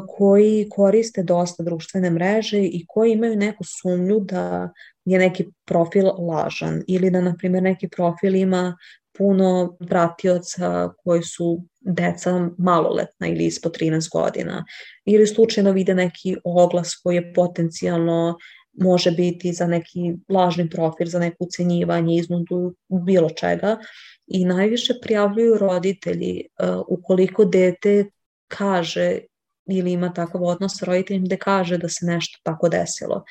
koji 0.08 0.70
koriste 0.70 1.24
dosta 1.24 1.63
društvene 1.63 2.10
mreže 2.10 2.63
i 2.63 2.86
koji 2.88 3.12
imaju 3.12 3.36
neku 3.36 3.63
sumnju 3.63 4.20
da 4.20 4.72
je 5.06 5.20
neki 5.20 5.46
profil 5.66 6.06
lažan 6.18 6.84
ili 6.88 7.10
da, 7.10 7.22
na 7.22 7.36
primjer, 7.38 7.63
neki 7.63 7.88
profil 7.88 8.36
ima 8.36 8.78
puno 9.18 9.78
pratioca 9.90 10.90
koji 11.04 11.24
su 11.24 11.63
deca 11.80 12.50
maloletna 12.58 13.28
ili 13.28 13.46
ispod 13.46 13.78
13 13.82 14.10
godina 14.12 14.66
ili 15.06 15.28
slučajno 15.28 15.72
vide 15.72 15.96
neki 15.96 16.36
oglas 16.44 16.96
koji 17.04 17.16
je 17.16 17.34
potencijalno 17.34 18.38
može 18.74 19.12
biti 19.12 19.54
za 19.54 19.68
neki 19.68 20.13
lažni 20.30 20.70
profil, 20.70 21.08
za 21.08 21.20
neko 21.20 21.36
ucenjivanje, 21.40 22.16
iznudu 22.16 22.75
bilo 22.90 23.30
čega 23.30 23.78
i 24.28 24.46
najviše 24.46 24.94
prijavljuju 25.02 25.58
roditelji 25.58 26.42
uh, 26.44 26.82
ukoliko 26.88 27.46
dete 27.46 28.06
kaže 28.57 29.19
ili 29.69 29.91
ima 29.91 30.13
takav 30.13 30.43
odnos 30.43 30.79
sa 30.79 30.86
roditeljem 30.86 31.25
gde 31.25 31.38
kaže 31.38 31.77
da 31.77 31.89
se 31.89 32.05
nešto 32.05 32.39
tako 32.43 32.69
desilo. 32.69 33.24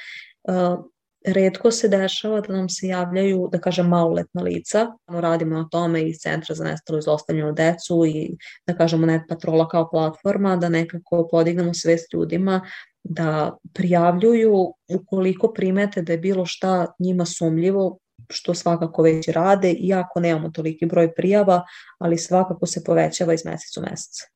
Uh, 0.43 0.85
redko 1.26 1.71
se 1.71 1.88
dešava 1.88 2.41
da 2.41 2.52
nam 2.57 2.69
se 2.69 2.87
javljaju, 2.87 3.49
da 3.52 3.59
kažem, 3.59 3.88
maloletna 3.88 4.43
lica. 4.43 4.87
Radimo 5.07 5.57
na 5.57 5.69
tome 5.71 6.02
iz 6.02 6.17
Centra 6.17 6.55
za 6.55 6.64
nestalu 6.64 6.99
i 6.99 7.02
zlostavljenu 7.02 7.52
decu 7.52 8.05
i 8.07 8.37
da 8.67 8.76
kažemo 8.76 9.07
net 9.07 9.23
patrola 9.29 9.69
kao 9.69 9.91
platforma, 9.91 10.57
da 10.57 10.69
nekako 10.69 11.29
podignemo 11.31 11.75
svest 11.75 12.12
ljudima 12.12 12.61
da 13.05 13.57
prijavljuju 13.75 14.75
ukoliko 14.95 15.52
primete 15.52 16.02
da 16.02 16.12
je 16.12 16.19
bilo 16.19 16.47
šta 16.47 16.87
njima 16.99 17.25
sumljivo, 17.26 17.99
što 18.31 18.55
svakako 18.55 19.02
već 19.02 19.29
rade, 19.29 19.73
iako 19.73 20.21
nemamo 20.21 20.50
toliki 20.50 20.87
broj 20.87 21.14
prijava, 21.14 21.64
ali 21.99 22.19
svakako 22.19 22.67
se 22.67 22.85
povećava 22.85 23.35
iz 23.35 23.45
meseca 23.45 23.81
u 23.81 23.85
mesec. 23.91 24.32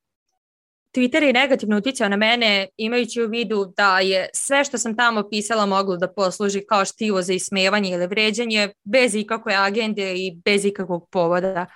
Twitter 0.97 1.23
je 1.23 1.33
negativno 1.33 1.77
uticao 1.77 2.09
na 2.09 2.17
mene 2.17 2.69
imajući 2.77 3.23
u 3.23 3.29
vidu 3.29 3.73
da 3.77 4.01
je 4.01 4.29
sve 4.35 4.65
što 4.65 4.79
sam 4.79 4.97
tamo 4.97 5.29
pisala 5.31 5.67
moglo 5.67 5.97
da 5.97 6.13
posluži 6.13 6.67
kao 6.69 6.85
štivo 6.85 7.23
za 7.23 7.33
ismevanje 7.33 7.91
ili 7.91 8.07
vređanje 8.07 8.69
bez 8.85 9.15
ikakve 9.15 9.55
agende 9.55 10.15
i 10.15 10.41
bez 10.45 10.65
ikakvog 10.65 11.09
povoda. 11.11 11.67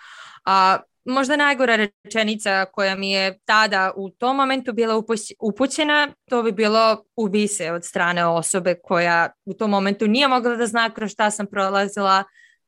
A 0.44 0.78
možda 1.04 1.36
najgora 1.36 1.88
rečenica 2.04 2.64
koja 2.64 2.94
mi 2.94 3.10
je 3.10 3.38
tada 3.44 3.92
u 3.96 4.10
tom 4.10 4.36
momentu 4.36 4.72
bila 4.72 5.02
upućena, 5.40 6.08
to 6.30 6.42
bi 6.42 6.52
bilo 6.52 7.04
ubise 7.16 7.72
od 7.72 7.84
strane 7.84 8.26
osobe 8.26 8.74
koja 8.82 9.30
u 9.44 9.54
tom 9.54 9.70
momentu 9.70 10.08
nije 10.08 10.28
mogla 10.28 10.56
da 10.56 10.66
zna 10.66 10.90
kroz 10.90 11.10
šta 11.10 11.30
sam 11.30 11.46
prolazila, 11.46 12.24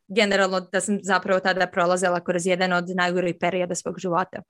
generalno 0.08 0.60
da 0.60 0.80
sam 0.80 0.98
zapravo 1.02 1.40
tada 1.40 1.66
prolazila 1.66 2.20
kroz 2.20 2.46
jedan 2.46 2.72
od 2.72 2.84
najgorih 2.88 3.36
perioda 3.40 3.74
svog 3.74 3.98
života. 3.98 4.42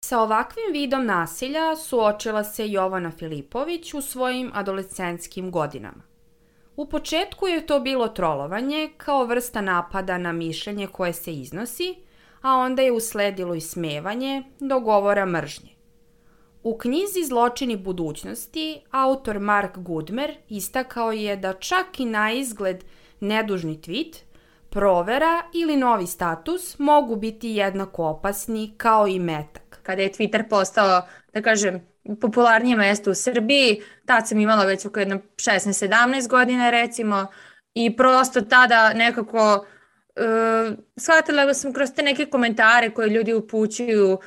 Sa 0.00 0.20
ovakvim 0.20 0.72
vidom 0.72 1.06
nasilja 1.06 1.76
suočila 1.76 2.44
se 2.44 2.70
Jovana 2.70 3.10
Filipović 3.10 3.94
u 3.94 4.00
svojim 4.00 4.50
adolescentskim 4.54 5.50
godinama. 5.50 6.02
U 6.76 6.86
početku 6.88 7.46
je 7.46 7.66
to 7.66 7.80
bilo 7.80 8.08
trolovanje 8.08 8.90
kao 8.96 9.24
vrsta 9.24 9.60
napada 9.60 10.18
na 10.18 10.32
mišljenje 10.32 10.86
koje 10.86 11.12
se 11.12 11.32
iznosi, 11.32 11.94
a 12.42 12.54
onda 12.54 12.82
je 12.82 12.92
usledilo 12.92 13.54
i 13.54 13.60
smevanje 13.60 14.42
do 14.60 14.80
govora 14.80 15.26
mržnje. 15.26 15.70
U 16.62 16.78
knjizi 16.78 17.24
Zločini 17.24 17.76
budućnosti 17.76 18.80
autor 18.90 19.38
Mark 19.38 19.78
Goodmer 19.78 20.36
istakao 20.48 21.12
je 21.12 21.36
da 21.36 21.52
čak 21.52 22.00
i 22.00 22.04
na 22.04 22.32
izgled 22.32 22.84
nedužni 23.20 23.78
tweet, 23.78 24.16
provera 24.70 25.42
ili 25.54 25.76
novi 25.76 26.06
status 26.06 26.78
mogu 26.78 27.16
biti 27.16 27.48
jednako 27.48 28.04
opasni 28.04 28.74
kao 28.76 29.08
i 29.08 29.18
metak. 29.18 29.67
Kada 29.88 30.02
je 30.02 30.12
Twitter 30.12 30.48
postao, 30.48 31.06
da 31.32 31.42
kažem, 31.42 31.80
popularnije 32.20 32.76
mesto 32.76 33.10
u 33.10 33.14
Srbiji, 33.14 33.82
tad 34.06 34.28
sam 34.28 34.40
imala 34.40 34.64
već 34.64 34.86
oko 34.86 35.00
jedno 35.00 35.16
16-17 35.36 36.28
godina 36.28 36.70
recimo 36.70 37.26
i 37.74 37.96
prosto 37.96 38.40
tada 38.40 38.92
nekako 38.94 39.54
uh, 39.54 39.77
shvatila 40.96 41.54
sam 41.54 41.72
kroz 41.72 41.90
te 41.96 42.02
neke 42.02 42.26
komentare 42.26 42.90
koje 42.90 43.08
ljudi 43.08 43.34
upućuju, 43.34 44.12
uh, 44.12 44.18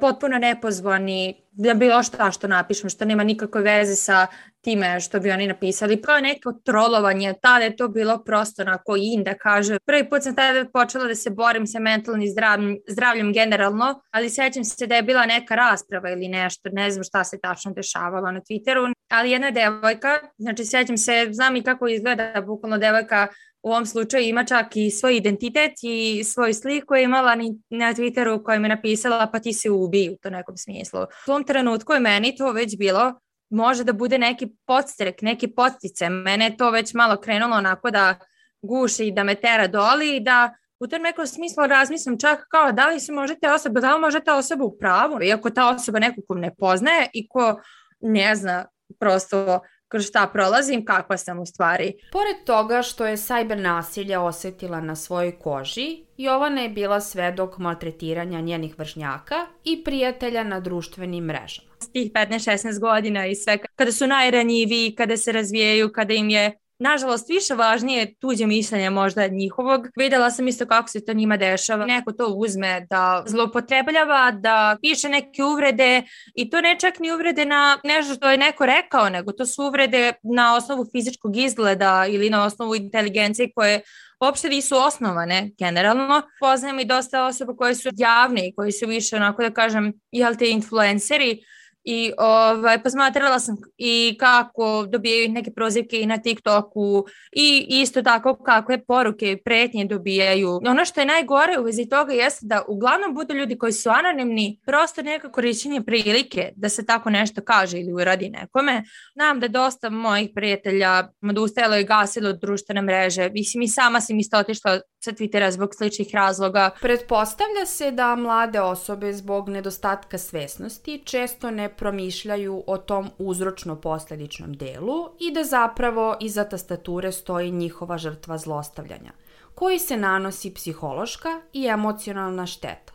potpuno 0.00 0.38
nepozvani, 0.38 1.40
da 1.52 1.74
bilo 1.74 2.02
šta 2.02 2.30
što 2.30 2.48
napišem, 2.48 2.90
što 2.90 3.04
nema 3.04 3.24
nikakve 3.24 3.62
veze 3.62 3.96
sa 3.96 4.26
time 4.60 5.00
što 5.00 5.20
bi 5.20 5.30
oni 5.30 5.46
napisali. 5.46 6.02
Kao 6.02 6.20
neko 6.20 6.52
trolovanje, 6.64 7.34
tada 7.42 7.64
je 7.64 7.76
to 7.76 7.88
bilo 7.88 8.24
prosto 8.24 8.62
onako 8.62 8.96
in 8.98 9.24
da 9.24 9.34
kaže. 9.34 9.78
Prvi 9.86 10.08
put 10.10 10.22
sam 10.22 10.36
tada 10.36 10.64
počela 10.72 11.04
da 11.04 11.14
se 11.14 11.30
borim 11.30 11.66
sa 11.66 11.78
mentalnim 11.78 12.30
zdravljem, 12.32 12.76
zdravljem 12.88 13.32
generalno, 13.32 14.02
ali 14.10 14.30
sećam 14.30 14.64
se 14.64 14.86
da 14.86 14.94
je 14.94 15.02
bila 15.02 15.26
neka 15.26 15.54
rasprava 15.54 16.10
ili 16.10 16.28
nešto, 16.28 16.68
ne 16.72 16.90
znam 16.90 17.04
šta 17.04 17.24
se 17.24 17.40
tačno 17.40 17.72
dešavalo 17.72 18.30
na 18.30 18.40
Twitteru, 18.40 18.92
ali 19.08 19.30
jedna 19.30 19.50
devojka, 19.50 20.18
znači 20.38 20.64
sećam 20.64 20.96
se, 20.96 21.28
znam 21.30 21.56
i 21.56 21.62
kako 21.62 21.88
izgleda 21.88 22.42
bukvalno 22.46 22.78
devojka 22.78 23.28
u 23.62 23.70
ovom 23.70 23.86
slučaju 23.86 24.24
ima 24.24 24.44
čak 24.44 24.66
i 24.76 24.90
svoj 24.90 25.16
identitet 25.16 25.72
i 25.82 26.24
svoj 26.24 26.54
slik 26.54 26.84
koji 26.84 27.00
je 27.00 27.04
imala 27.04 27.34
na 27.70 27.94
Twitteru 27.94 28.44
kojim 28.44 28.64
je 28.64 28.68
napisala 28.68 29.28
pa 29.32 29.38
ti 29.38 29.52
se 29.52 29.70
ubi 29.70 30.10
u 30.12 30.16
to 30.22 30.30
nekom 30.30 30.56
smislu. 30.56 31.00
U 31.00 31.06
tom 31.26 31.44
trenutku 31.44 31.92
je 31.92 32.00
meni 32.00 32.36
to 32.36 32.52
već 32.52 32.76
bilo 32.76 33.20
može 33.50 33.84
da 33.84 33.92
bude 33.92 34.18
neki 34.18 34.48
podstrek, 34.66 35.22
neki 35.22 35.48
postice. 35.48 36.08
Mene 36.08 36.44
je 36.44 36.56
to 36.56 36.70
već 36.70 36.94
malo 36.94 37.20
krenulo 37.20 37.56
onako 37.56 37.90
da 37.90 38.14
guši 38.62 39.06
i 39.06 39.12
da 39.12 39.24
me 39.24 39.34
tera 39.34 39.66
doli 39.66 40.16
i 40.16 40.20
da 40.20 40.54
u 40.80 40.86
tom 40.86 41.02
nekom 41.02 41.26
smislu 41.26 41.66
razmislim 41.66 42.18
čak 42.18 42.46
kao 42.50 42.72
da 42.72 42.88
li 42.88 43.00
se 43.00 43.12
možete 43.12 43.52
osoba, 43.52 43.80
da 43.80 43.94
li 43.94 44.00
možete 44.00 44.32
osoba 44.32 44.64
u 44.64 44.78
pravu, 44.78 45.22
iako 45.22 45.50
ta 45.50 45.68
osoba 45.68 45.98
nekog 45.98 46.24
ko 46.28 46.34
ne 46.34 46.54
poznaje 46.58 47.08
i 47.12 47.28
ko 47.28 47.60
ne 48.00 48.36
zna 48.36 48.66
prosto 48.98 49.60
kroz 49.90 50.06
šta 50.06 50.26
prolazim, 50.32 50.84
kakva 50.84 51.16
sam 51.16 51.40
u 51.40 51.46
stvari. 51.46 51.92
Pored 52.12 52.36
toga 52.44 52.82
što 52.82 53.06
je 53.06 53.16
sajber 53.16 53.58
nasilje 53.58 54.18
osetila 54.18 54.80
na 54.80 54.96
svojoj 54.96 55.38
koži, 55.38 56.04
Jovana 56.16 56.60
je 56.60 56.68
bila 56.68 57.00
svedok 57.00 57.58
maltretiranja 57.58 58.40
njenih 58.40 58.78
vršnjaka 58.78 59.46
i 59.64 59.84
prijatelja 59.84 60.44
na 60.44 60.60
društvenim 60.60 61.24
mrežama. 61.24 61.68
S 61.80 61.92
tih 61.92 62.12
15-16 62.12 62.80
godina 62.80 63.26
i 63.26 63.34
sve, 63.34 63.58
kada 63.76 63.92
su 63.92 64.06
najranjiviji, 64.06 64.94
kada 64.94 65.16
se 65.16 65.32
razvijaju, 65.32 65.92
kada 65.92 66.14
im 66.14 66.30
je 66.30 66.58
nažalost, 66.80 67.28
više 67.28 67.54
važnije 67.54 68.14
tuđe 68.14 68.46
mišljenje 68.46 68.90
možda 68.90 69.26
njihovog. 69.26 69.88
Videla 69.96 70.30
sam 70.30 70.48
isto 70.48 70.66
kako 70.66 70.88
se 70.88 71.04
to 71.04 71.12
njima 71.12 71.36
dešava. 71.36 71.86
Neko 71.86 72.12
to 72.12 72.26
uzme 72.26 72.86
da 72.90 73.22
zlopotrebljava, 73.26 74.30
da 74.30 74.76
piše 74.82 75.08
neke 75.08 75.44
uvrede 75.44 76.02
i 76.34 76.50
to 76.50 76.60
ne 76.60 76.76
čak 76.80 76.98
ni 76.98 77.12
uvrede 77.12 77.44
na 77.44 77.78
nešto 77.84 78.14
što 78.14 78.30
je 78.30 78.38
neko 78.38 78.66
rekao, 78.66 79.08
nego 79.08 79.32
to 79.32 79.46
su 79.46 79.64
uvrede 79.64 80.12
na 80.22 80.56
osnovu 80.56 80.86
fizičkog 80.92 81.36
izgleda 81.36 82.06
ili 82.08 82.30
na 82.30 82.44
osnovu 82.44 82.76
inteligencije 82.76 83.52
koje 83.54 83.80
uopšte 84.20 84.48
nisu 84.48 84.76
osnovane 84.76 85.50
generalno. 85.58 86.22
Poznajem 86.40 86.80
i 86.80 86.84
dosta 86.84 87.24
osoba 87.24 87.56
koje 87.56 87.74
su 87.74 87.88
javne 87.96 88.48
i 88.48 88.54
koji 88.54 88.72
su 88.72 88.86
više 88.86 89.16
onako 89.16 89.42
da 89.42 89.50
kažem, 89.50 89.92
jel 90.12 90.34
te 90.36 90.50
influenceri, 90.50 91.40
I 91.84 92.12
ovaj, 92.18 92.82
posmatrala 92.82 93.38
sam 93.38 93.56
i 93.78 94.16
kako 94.20 94.86
dobijaju 94.88 95.28
neke 95.28 95.50
prozivke 95.50 96.00
i 96.00 96.06
na 96.06 96.18
TikToku 96.18 97.04
i 97.32 97.66
isto 97.68 98.02
tako 98.02 98.34
kakve 98.34 98.84
poruke 98.84 99.32
i 99.32 99.42
pretnje 99.42 99.84
dobijaju. 99.84 100.60
Ono 100.66 100.84
što 100.84 101.00
je 101.00 101.06
najgore 101.06 101.58
u 101.58 101.64
vezi 101.64 101.88
toga 101.88 102.12
jeste 102.12 102.46
da 102.46 102.62
uglavnom 102.68 103.14
budu 103.14 103.34
ljudi 103.34 103.58
koji 103.58 103.72
su 103.72 103.90
anonimni, 103.90 104.60
prosto 104.66 105.02
neka 105.02 105.32
korišćenje 105.32 105.82
prilike 105.82 106.52
da 106.56 106.68
se 106.68 106.86
tako 106.86 107.10
nešto 107.10 107.40
kaže 107.44 107.80
ili 107.80 107.92
uradi 107.92 108.30
nekome. 108.30 108.82
Znam 109.14 109.40
da 109.40 109.48
dosta 109.48 109.90
mojih 109.90 110.30
prijatelja 110.34 111.08
odustajalo 111.30 111.76
i 111.76 111.84
gasilo 111.84 112.32
društvene 112.32 112.82
mreže. 112.82 113.30
Mislim 113.30 113.62
i 113.62 113.68
sama 113.68 114.00
sam 114.00 114.18
isto 114.18 114.38
otišla 114.38 114.80
sa 115.00 115.12
Twittera 115.12 115.50
zbog 115.50 115.74
sličnih 115.74 116.14
razloga. 116.14 116.70
Pretpostavlja 116.80 117.66
se 117.66 117.90
da 117.90 118.16
mlade 118.16 118.60
osobe 118.60 119.12
zbog 119.12 119.48
nedostatka 119.48 120.18
svesnosti 120.18 121.02
često 121.04 121.50
ne 121.50 121.68
promišljaju 121.68 122.64
o 122.66 122.76
tom 122.76 123.10
uzročno-posledičnom 123.18 124.56
delu 124.56 125.08
i 125.18 125.32
da 125.32 125.44
zapravo 125.44 126.16
iza 126.20 126.44
tastature 126.44 127.12
stoji 127.12 127.50
njihova 127.50 127.98
žrtva 127.98 128.38
zlostavljanja, 128.38 129.12
koji 129.54 129.78
se 129.78 129.96
nanosi 129.96 130.54
psihološka 130.54 131.40
i 131.52 131.66
emocionalna 131.66 132.46
šteta. 132.46 132.92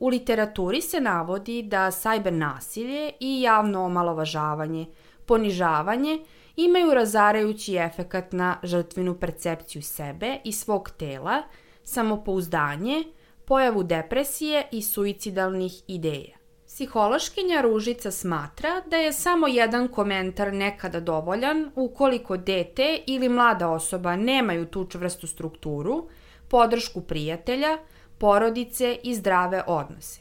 U 0.00 0.08
literaturi 0.08 0.80
se 0.80 1.00
navodi 1.00 1.62
da 1.62 1.90
sajber 1.90 2.32
nasilje 2.32 3.12
i 3.20 3.40
javno 3.42 3.84
omalovažavanje, 3.84 4.86
ponižavanje 5.26 6.18
imaju 6.56 6.94
razarajući 6.94 7.76
efekat 7.76 8.32
na 8.32 8.58
žrtvinu 8.62 9.14
percepciju 9.14 9.82
sebe 9.82 10.38
i 10.44 10.52
svog 10.52 10.90
tela, 10.90 11.42
samopouzdanje, 11.84 13.04
pojavu 13.44 13.82
depresije 13.82 14.68
i 14.72 14.82
suicidalnih 14.82 15.82
ideja. 15.86 16.36
Psihološkinja 16.66 17.60
Ružica 17.60 18.10
smatra 18.10 18.80
da 18.86 18.96
je 18.96 19.12
samo 19.12 19.46
jedan 19.46 19.88
komentar 19.88 20.52
nekada 20.52 21.00
dovoljan 21.00 21.70
ukoliko 21.74 22.36
dete 22.36 22.98
ili 23.06 23.28
mlada 23.28 23.68
osoba 23.68 24.16
nemaju 24.16 24.66
tu 24.66 24.86
čvrstu 24.86 25.26
strukturu, 25.26 26.08
podršku 26.48 27.00
prijatelja, 27.00 27.78
porodice 28.18 28.98
i 29.02 29.14
zdrave 29.14 29.62
odnose. 29.66 30.20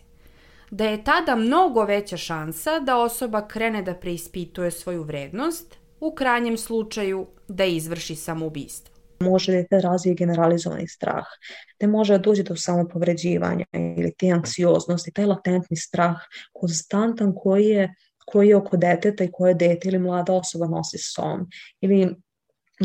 Da 0.72 0.86
je 0.86 1.04
tada 1.04 1.36
mnogo 1.36 1.84
veća 1.84 2.18
šansa 2.18 2.80
da 2.80 2.98
osoba 2.98 3.48
krene 3.48 3.82
da 3.82 3.94
preispituje 3.94 4.72
svoju 4.72 5.04
vrednost, 5.04 5.78
u 6.04 6.16
krajnjem 6.16 6.58
slučaju 6.58 7.28
da 7.48 7.66
izvrši 7.66 8.16
samoubistvo. 8.16 8.96
Može 9.20 9.64
da 9.72 9.80
razvije 9.80 10.16
generalizovani 10.16 10.88
strah, 10.88 11.26
da 11.80 11.88
može 11.88 12.14
da 12.14 12.20
dođe 12.20 12.44
do 12.44 12.56
samopovređivanja 12.56 13.66
ili 13.74 14.14
te 14.18 14.30
anksioznosti, 14.32 15.12
taj 15.12 15.26
latentni 15.26 15.78
strah 15.78 16.16
konstantan 16.54 17.34
koji 17.36 17.66
je 17.66 17.94
koji 18.26 18.50
je 18.50 18.56
oko 18.56 18.78
deteta 18.78 19.24
i 19.24 19.32
koje 19.32 19.54
dete 19.54 19.88
ili 19.90 20.00
mlada 20.00 20.34
osoba 20.34 20.68
nosi 20.68 20.98
s 20.98 21.14
sobom. 21.16 21.48
Ili 21.82 22.16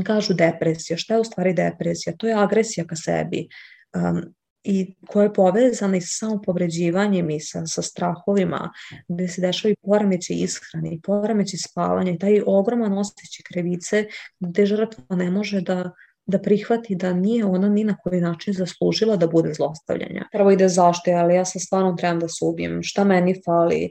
kažu 0.04 0.34
depresija. 0.34 0.96
Šta 0.96 1.14
je 1.14 1.20
u 1.20 1.24
stvari 1.24 1.52
depresija? 1.52 2.16
To 2.16 2.26
je 2.26 2.34
agresija 2.34 2.86
ka 2.86 2.96
sebi. 2.96 3.48
Um, 3.96 4.34
i 4.70 4.94
koja 5.06 5.22
je 5.22 5.32
povezana 5.32 5.96
i 5.96 6.00
sa 6.00 6.26
samopovređivanjem 6.26 7.30
i 7.30 7.40
sa, 7.40 7.66
sa 7.66 7.82
strahovima, 7.82 8.70
gde 9.08 9.28
se 9.28 9.40
dešava 9.40 9.72
i 9.72 9.76
poremeće 9.82 10.34
ishrane 10.34 10.94
i 10.94 11.00
poremeće 11.00 11.56
spavanja 11.58 12.12
i 12.12 12.18
taj 12.18 12.42
ogroman 12.46 12.98
osjećaj 12.98 13.44
krivice 13.52 14.04
gde 14.40 14.66
žrtva 14.66 15.16
ne 15.16 15.30
može 15.30 15.60
da 15.60 15.90
da 16.28 16.38
prihvati 16.38 16.94
da 16.94 17.12
nije 17.12 17.44
ona 17.44 17.68
ni 17.68 17.84
na 17.84 17.96
koji 17.96 18.20
način 18.20 18.54
zaslužila 18.54 19.16
da 19.16 19.26
bude 19.26 19.52
zlostavljanja. 19.54 20.26
Prvo 20.32 20.50
ide 20.50 20.68
zašto, 20.68 21.10
ali 21.10 21.34
ja 21.34 21.44
sam 21.44 21.60
stvarno 21.60 21.94
trebam 21.96 22.20
da 22.20 22.28
se 22.28 22.44
ubijem, 22.44 22.82
šta 22.82 23.04
meni 23.04 23.34
fali, 23.44 23.90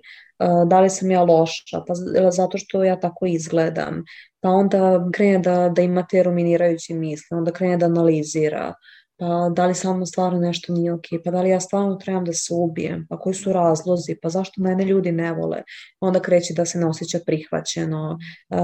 da 0.67 0.79
li 0.81 0.89
sam 0.89 1.11
ja 1.11 1.23
loša, 1.23 1.81
pa 1.87 1.93
zato 2.31 2.57
što 2.57 2.83
ja 2.83 2.99
tako 2.99 3.25
izgledam, 3.25 4.03
pa 4.39 4.49
onda 4.49 5.09
krene 5.13 5.39
da, 5.39 5.69
da 5.69 5.81
ima 5.81 6.05
te 6.09 6.23
ruminirajuće 6.23 6.93
misle, 6.93 7.37
onda 7.37 7.51
krene 7.51 7.77
da 7.77 7.85
analizira, 7.85 8.73
pa 9.17 9.49
da 9.49 9.65
li 9.65 9.75
samo 9.75 10.05
stvarno 10.05 10.39
nešto 10.39 10.73
nije 10.73 10.93
ok, 10.93 11.05
pa 11.25 11.31
da 11.31 11.41
li 11.41 11.49
ja 11.49 11.59
stvarno 11.59 11.95
trebam 11.95 12.25
da 12.25 12.33
se 12.33 12.53
ubijem, 12.53 13.07
pa 13.09 13.19
koji 13.19 13.33
su 13.33 13.53
razlozi, 13.53 14.15
pa 14.21 14.29
zašto 14.29 14.61
mene 14.61 14.85
ljudi 14.85 15.11
ne 15.11 15.33
vole, 15.33 15.63
onda 16.01 16.19
kreće 16.19 16.53
da 16.53 16.65
se 16.65 16.79
ne 16.79 16.87
osjeća 16.87 17.19
prihvaćeno, 17.25 18.17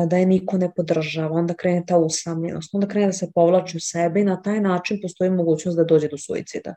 da 0.08 0.18
je 0.18 0.26
niko 0.26 0.58
ne 0.58 0.72
podržava, 0.76 1.36
onda 1.36 1.54
krene 1.54 1.84
ta 1.88 1.98
usamljenost, 1.98 2.76
onda 2.76 2.88
krene 2.88 3.06
da 3.06 3.14
se 3.14 3.32
povlači 3.36 3.78
u 3.78 3.80
sebe 3.80 4.22
i 4.22 4.26
na 4.26 4.42
taj 4.42 4.62
način 4.62 5.00
postoji 5.02 5.30
mogućnost 5.30 5.78
da 5.78 5.84
dođe 5.84 6.08
do 6.08 6.18
suicida. 6.18 6.76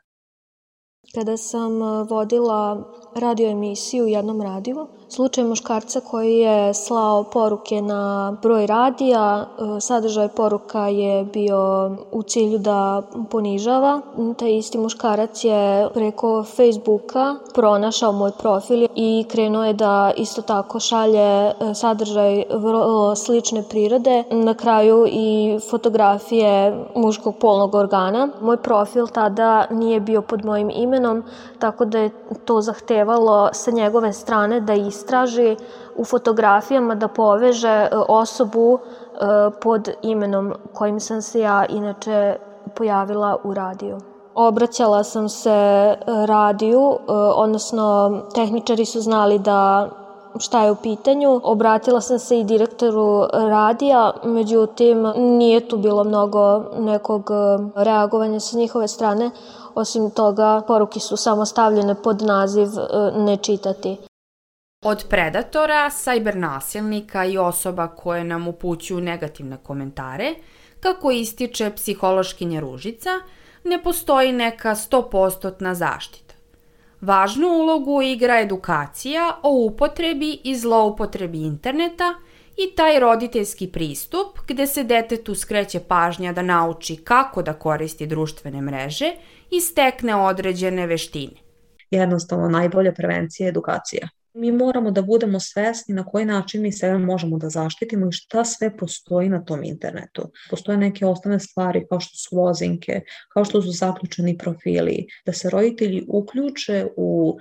Kada 1.15 1.37
sam 1.37 1.71
vodila 2.09 2.93
radio 3.15 3.49
emisiju 3.49 4.03
u 4.03 4.07
jednom 4.07 4.41
radiju, 4.41 4.87
slučaj 5.09 5.43
muškarca 5.43 5.99
koji 5.99 6.37
je 6.37 6.73
slao 6.73 7.23
poruke 7.23 7.81
na 7.81 8.33
broj 8.41 8.67
radija, 8.67 9.45
sadržaj 9.81 10.27
poruka 10.27 10.87
je 10.87 11.23
bio 11.23 11.91
u 12.11 12.23
cilju 12.23 12.57
da 12.57 13.01
ponižava. 13.29 14.01
Taj 14.37 14.57
isti 14.57 14.77
muškarac 14.77 15.43
je 15.43 15.89
preko 15.93 16.43
Facebooka 16.43 17.35
pronašao 17.53 18.11
moj 18.11 18.31
profil 18.39 18.87
i 18.95 19.25
krenuo 19.29 19.63
je 19.63 19.73
da 19.73 20.11
isto 20.17 20.41
tako 20.41 20.79
šalje 20.79 21.51
sadržaj 21.75 22.43
vrlo 22.53 23.15
slične 23.15 23.63
prirode, 23.69 24.23
na 24.31 24.53
kraju 24.53 25.05
i 25.09 25.59
fotografije 25.69 26.85
muškog 26.95 27.35
polnog 27.39 27.75
organa. 27.75 28.29
Moj 28.41 28.57
profil 28.57 29.07
tada 29.07 29.67
nije 29.71 29.99
bio 29.99 30.21
pod 30.21 30.45
mojim 30.45 30.71
imenom, 30.73 31.23
tako 31.59 31.85
da 31.85 31.99
je 31.99 32.09
to 32.45 32.61
zahtevalo 32.61 33.49
sa 33.53 33.71
njegove 33.71 34.13
strane 34.13 34.61
da 34.61 34.73
istraži 34.97 35.55
u 35.95 36.05
fotografijama 36.05 36.95
da 36.95 37.07
poveže 37.07 37.75
e, 37.77 37.89
osobu 38.07 38.77
e, 38.77 38.79
pod 39.61 39.89
imenom 40.01 40.53
kojim 40.73 40.99
sam 40.99 41.21
se 41.21 41.39
ja 41.39 41.65
inače 41.69 42.35
pojavila 42.75 43.37
u 43.43 43.53
radiju. 43.53 43.97
Obraćala 44.35 45.03
sam 45.03 45.29
se 45.29 45.49
e, 45.49 45.95
radiju, 46.25 46.99
odnosno 47.35 48.19
tehničari 48.35 48.85
su 48.85 49.01
znali 49.01 49.39
da 49.39 49.89
šta 50.39 50.63
je 50.63 50.71
u 50.71 50.75
pitanju. 50.75 51.41
Obratila 51.43 52.01
sam 52.01 52.19
se 52.19 52.39
i 52.39 52.43
direktoru 52.43 53.25
radija, 53.33 54.11
međutim 54.23 55.07
nije 55.15 55.67
tu 55.67 55.77
bilo 55.77 56.03
mnogo 56.03 56.59
nekog 56.79 57.29
reagovanja 57.75 58.39
sa 58.39 58.57
njihove 58.57 58.87
strane. 58.87 59.31
Osim 59.75 60.11
toga, 60.11 60.61
poruke 60.67 60.99
su 60.99 61.17
samo 61.17 61.45
stavljene 61.45 61.95
pod 61.95 62.21
naziv 62.21 62.67
e, 62.67 63.11
ne 63.15 63.37
čitati. 63.37 63.97
Od 64.87 65.05
predatora, 65.09 65.89
sajber 65.89 66.35
nasilnika 66.35 67.25
i 67.25 67.37
osoba 67.37 67.87
koje 67.87 68.23
nam 68.23 68.47
upućuju 68.47 69.01
negativne 69.01 69.57
komentare, 69.63 70.35
kako 70.79 71.11
ističe 71.11 71.71
psihološkinja 71.75 72.59
Ružica, 72.59 73.09
ne 73.63 73.83
postoji 73.83 74.31
neka 74.31 74.75
100% 74.75 75.73
zaštita. 75.73 76.35
Važnu 77.01 77.47
ulogu 77.47 78.01
igra 78.01 78.39
edukacija 78.39 79.35
o 79.43 79.51
upotrebi 79.65 80.39
i 80.43 80.55
zloupotrebi 80.55 81.41
interneta 81.41 82.13
i 82.57 82.75
taj 82.75 82.99
roditeljski 82.99 83.67
pristup 83.71 84.39
gde 84.47 84.67
se 84.67 84.83
detetu 84.83 85.35
skreće 85.35 85.79
pažnja 85.79 86.33
da 86.33 86.41
nauči 86.41 86.95
kako 86.95 87.41
da 87.41 87.53
koristi 87.53 88.07
društvene 88.07 88.61
mreže 88.61 89.11
i 89.51 89.61
stekne 89.61 90.15
određene 90.15 90.87
veštine. 90.87 91.35
Jednostavno, 91.91 92.49
najbolja 92.49 92.91
prevencija 92.91 93.45
je 93.45 93.49
edukacija. 93.49 94.07
Mi 94.37 94.51
moramo 94.51 94.91
da 94.91 95.01
budemo 95.01 95.39
svesni 95.39 95.95
na 95.95 96.05
koji 96.05 96.25
način 96.25 96.61
mi 96.61 96.71
sebe 96.71 96.97
možemo 96.97 97.37
da 97.37 97.49
zaštitimo 97.49 98.07
i 98.07 98.11
šta 98.11 98.45
sve 98.45 98.77
postoji 98.77 99.29
na 99.29 99.45
tom 99.45 99.63
internetu. 99.63 100.31
Postoje 100.49 100.77
neke 100.77 101.05
osnovne 101.05 101.39
stvari 101.39 101.85
kao 101.89 101.99
što 101.99 102.17
su 102.17 102.35
lozinke, 102.35 103.01
kao 103.33 103.45
što 103.45 103.61
su 103.61 103.71
zaključeni 103.71 104.37
profili, 104.37 105.07
da 105.25 105.33
se 105.33 105.49
roditelji 105.49 106.05
uključe 106.07 106.87
u 106.95 107.37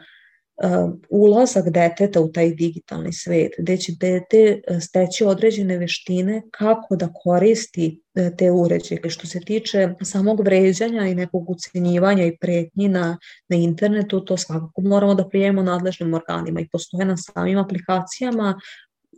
ulazak 1.11 1.69
deteta 1.71 2.21
u 2.21 2.33
taj 2.33 2.55
digitalni 2.55 3.13
svet, 3.13 3.53
gde 3.59 3.77
će 3.77 3.93
dete 4.01 4.61
uh, 4.71 4.81
steći 4.81 5.25
određene 5.25 5.79
veštine 5.79 6.43
kako 6.51 6.97
da 6.97 7.13
koristi 7.13 8.01
uh, 8.15 8.37
te 8.39 8.51
uređaje. 8.51 9.01
Što 9.11 9.27
se 9.27 9.41
tiče 9.41 9.89
samog 10.03 10.41
vređanja 10.41 11.07
i 11.07 11.15
nekog 11.15 11.51
ucenjivanja 11.51 12.27
i 12.27 12.37
pretnji 12.37 12.89
na, 12.89 13.19
na 13.49 13.57
internetu, 13.57 14.25
to 14.25 14.37
svakako 14.37 14.81
moramo 14.81 15.15
da 15.15 15.29
prijemo 15.29 15.63
nadležnim 15.63 16.15
organima 16.15 16.61
i 16.61 16.69
postoje 16.69 17.05
na 17.05 17.17
samim 17.17 17.59
aplikacijama 17.59 18.61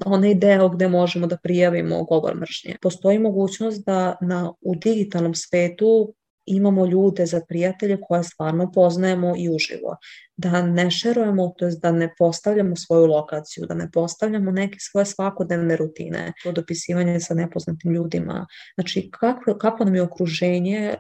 onaj 0.07 0.35
deo 0.35 0.69
gde 0.69 0.89
možemo 0.89 1.27
da 1.27 1.37
prijavimo 1.37 2.05
govor 2.05 2.35
mržnje. 2.35 2.77
Postoji 2.83 3.19
mogućnost 3.19 3.87
da 3.87 4.17
na, 4.21 4.53
u 4.61 4.75
digitalnom 4.75 5.35
svetu 5.35 6.15
imamo 6.49 6.87
ljude 6.87 7.27
za 7.27 7.41
prijatelje 7.49 7.99
koje 8.01 8.25
stvarno 8.25 8.73
poznajemo 8.73 9.35
i 9.39 9.49
uživo. 9.49 9.97
Da 10.37 10.63
ne 10.63 10.91
šerujemo, 10.91 11.55
to 11.59 11.67
je 11.67 11.73
da 11.83 11.93
ne 11.93 12.15
postavljamo 12.19 12.77
svoju 12.77 13.07
lokaciju, 13.07 13.67
da 13.67 13.75
ne 13.75 13.91
postavljamo 13.93 14.51
neke 14.51 14.77
svoje 14.81 15.07
svakodnevne 15.07 15.77
rutine, 15.77 16.33
dopisivanje 16.55 17.21
sa 17.21 17.35
nepoznatim 17.35 17.93
ljudima. 17.93 18.47
Znači, 18.75 19.11
kako, 19.11 19.59
kako 19.59 19.85
nam 19.85 19.95
je 19.95 20.03
okruženje 20.03 20.95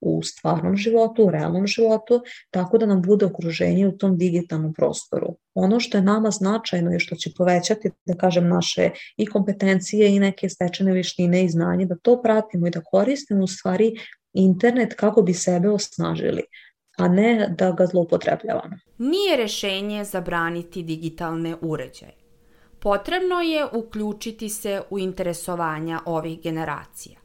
u 0.00 0.22
stvarnom 0.22 0.76
životu, 0.76 1.26
u 1.26 1.30
realnom 1.30 1.66
životu, 1.66 2.22
tako 2.50 2.78
da 2.78 2.86
nam 2.86 3.02
bude 3.02 3.26
okruženje 3.26 3.88
u 3.88 3.98
tom 3.98 4.18
digitalnom 4.18 4.74
prostoru. 4.74 5.36
Ono 5.54 5.80
što 5.80 5.98
je 5.98 6.02
nama 6.02 6.30
značajno 6.30 6.94
i 6.94 6.98
što 6.98 7.16
će 7.16 7.30
povećati, 7.36 7.90
da 8.06 8.14
kažem, 8.14 8.48
naše 8.48 8.90
i 9.16 9.26
kompetencije 9.26 10.16
i 10.16 10.20
neke 10.20 10.48
stečene 10.48 10.92
vištine 10.92 11.44
i 11.44 11.48
znanje, 11.48 11.86
da 11.86 11.96
to 12.02 12.22
pratimo 12.22 12.66
i 12.66 12.70
da 12.70 12.80
koristimo 12.80 13.44
u 13.44 13.46
stvari 13.46 13.94
internet 14.34 14.94
kako 14.94 15.22
bi 15.22 15.34
sebe 15.34 15.68
osnažili 15.68 16.42
a 16.96 17.08
ne 17.08 17.54
da 17.58 17.72
ga 17.72 17.86
zloupotrebljavamo. 17.86 18.76
Nije 18.98 19.36
rešenje 19.36 20.04
zabraniti 20.04 20.82
digitalne 20.82 21.56
uređaje. 21.60 22.14
Potrebno 22.78 23.40
je 23.40 23.66
uključiti 23.72 24.48
se 24.48 24.82
u 24.90 24.98
interesovanja 24.98 26.00
ovih 26.04 26.42
generacija. 26.42 27.18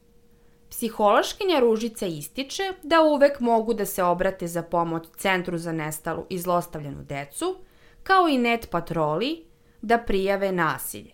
Psihološkinja 0.70 1.60
Ružica 1.60 2.06
ističe 2.06 2.62
da 2.82 3.02
uvek 3.02 3.40
mogu 3.40 3.74
da 3.74 3.86
se 3.86 4.02
obrate 4.02 4.46
za 4.46 4.62
pomoć 4.62 5.04
Centru 5.16 5.58
za 5.58 5.72
nestalu 5.72 6.26
i 6.28 6.38
zlostavljenu 6.38 7.02
decu, 7.02 7.56
kao 8.02 8.28
i 8.28 8.38
net 8.38 8.70
patroli, 8.70 9.44
da 9.82 9.98
prijave 9.98 10.52
nasilje. 10.52 11.10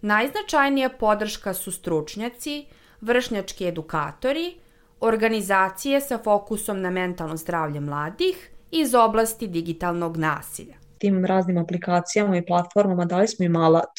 Najznačajnija 0.00 0.88
podrška 0.88 1.54
su 1.54 1.72
stručnjaci, 1.72 2.66
vršnjački 3.00 3.66
edukatori, 3.66 4.54
organizacije 5.00 6.00
sa 6.00 6.18
fokusom 6.18 6.80
na 6.80 6.90
mentalno 6.90 7.36
zdravlje 7.36 7.80
mladih 7.80 8.50
iz 8.70 8.94
oblasti 8.94 9.46
digitalnog 9.46 10.16
nasilja. 10.16 10.74
Tim 10.98 11.24
raznim 11.24 11.58
aplikacijama 11.58 12.36
i 12.36 12.46
platformama 12.46 13.04
dali 13.04 13.28
smo 13.28 13.44
im 13.44 13.56
alat. 13.56 13.92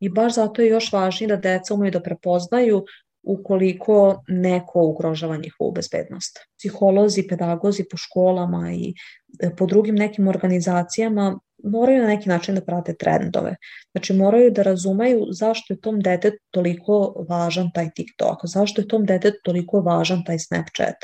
I 0.00 0.08
baš 0.08 0.34
zato 0.34 0.62
je 0.62 0.68
još 0.68 0.92
važnije 0.92 1.28
da 1.28 1.36
deca 1.36 1.74
umeju 1.74 1.90
da 1.90 2.02
prepoznaju 2.02 2.84
ukoliko 3.22 4.22
neko 4.28 4.80
ugrožava 4.80 5.36
njihovu 5.36 5.72
bezbednost. 5.72 6.38
Psiholozi, 6.58 7.26
pedagozi 7.28 7.84
po 7.90 7.96
školama 7.96 8.72
i 8.72 8.94
e, 9.40 9.56
po 9.56 9.66
drugim 9.66 9.94
nekim 9.94 10.28
organizacijama 10.28 11.38
moraju 11.64 12.02
na 12.02 12.08
neki 12.08 12.28
način 12.28 12.54
da 12.54 12.60
prate 12.60 12.94
trendove. 12.94 13.56
Znači 13.92 14.12
moraju 14.12 14.50
da 14.50 14.62
razumeju 14.62 15.26
zašto 15.30 15.74
je 15.74 15.80
tom 15.80 16.00
detetu 16.00 16.38
toliko 16.50 17.26
važan 17.28 17.70
taj 17.74 17.90
TikTok, 17.90 18.38
zašto 18.44 18.80
je 18.80 18.88
tom 18.88 19.06
detetu 19.06 19.38
toliko 19.44 19.80
važan 19.80 20.24
taj 20.24 20.38
Snapchat, 20.38 20.96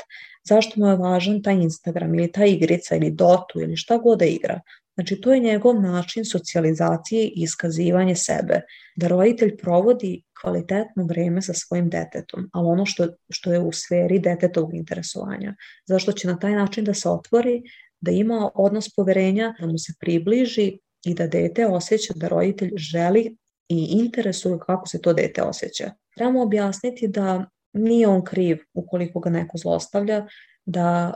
zašto 0.47 0.79
mu 0.79 0.87
je 0.87 0.95
važan 0.95 1.41
taj 1.41 1.55
Instagram 1.55 2.15
ili 2.15 2.31
ta 2.31 2.45
igrica 2.45 2.95
ili 2.95 3.11
Dotu 3.11 3.61
ili 3.61 3.77
šta 3.77 3.97
god 3.97 4.19
da 4.19 4.25
igra. 4.25 4.59
Znači 4.95 5.21
to 5.21 5.33
je 5.33 5.39
njegov 5.39 5.81
način 5.81 6.25
socijalizacije 6.25 7.23
i 7.23 7.43
iskazivanje 7.43 8.15
sebe, 8.15 8.61
da 8.95 9.07
roditelj 9.07 9.57
provodi 9.57 10.23
kvalitetno 10.41 11.03
vreme 11.03 11.41
sa 11.41 11.53
svojim 11.53 11.89
detetom, 11.89 12.49
ali 12.53 12.67
ono 12.67 12.85
što, 12.85 13.07
što 13.29 13.53
je 13.53 13.59
u 13.59 13.71
sferi 13.71 14.19
detetovog 14.19 14.75
interesovanja. 14.75 15.55
Zašto 15.85 16.11
će 16.11 16.27
na 16.27 16.39
taj 16.39 16.51
način 16.51 16.85
da 16.85 16.93
se 16.93 17.09
otvori 17.09 17.61
da 18.05 18.11
ima 18.11 18.49
odnos 18.55 18.89
poverenja, 18.95 19.53
da 19.59 19.67
mu 19.67 19.77
se 19.77 19.93
približi 19.99 20.79
i 21.05 21.13
da 21.13 21.27
dete 21.27 21.67
osjeća 21.67 22.13
da 22.15 22.27
roditelj 22.27 22.71
želi 22.75 23.37
i 23.69 23.87
interesuje 23.91 24.59
kako 24.65 24.87
se 24.87 25.01
to 25.01 25.13
dete 25.13 25.43
osjeća. 25.43 25.91
Trebamo 26.15 26.41
objasniti 26.41 27.07
da 27.07 27.45
nije 27.73 28.07
on 28.07 28.23
kriv 28.23 28.57
ukoliko 28.73 29.19
ga 29.19 29.29
neko 29.29 29.57
zlostavlja, 29.57 30.27
da 30.65 31.13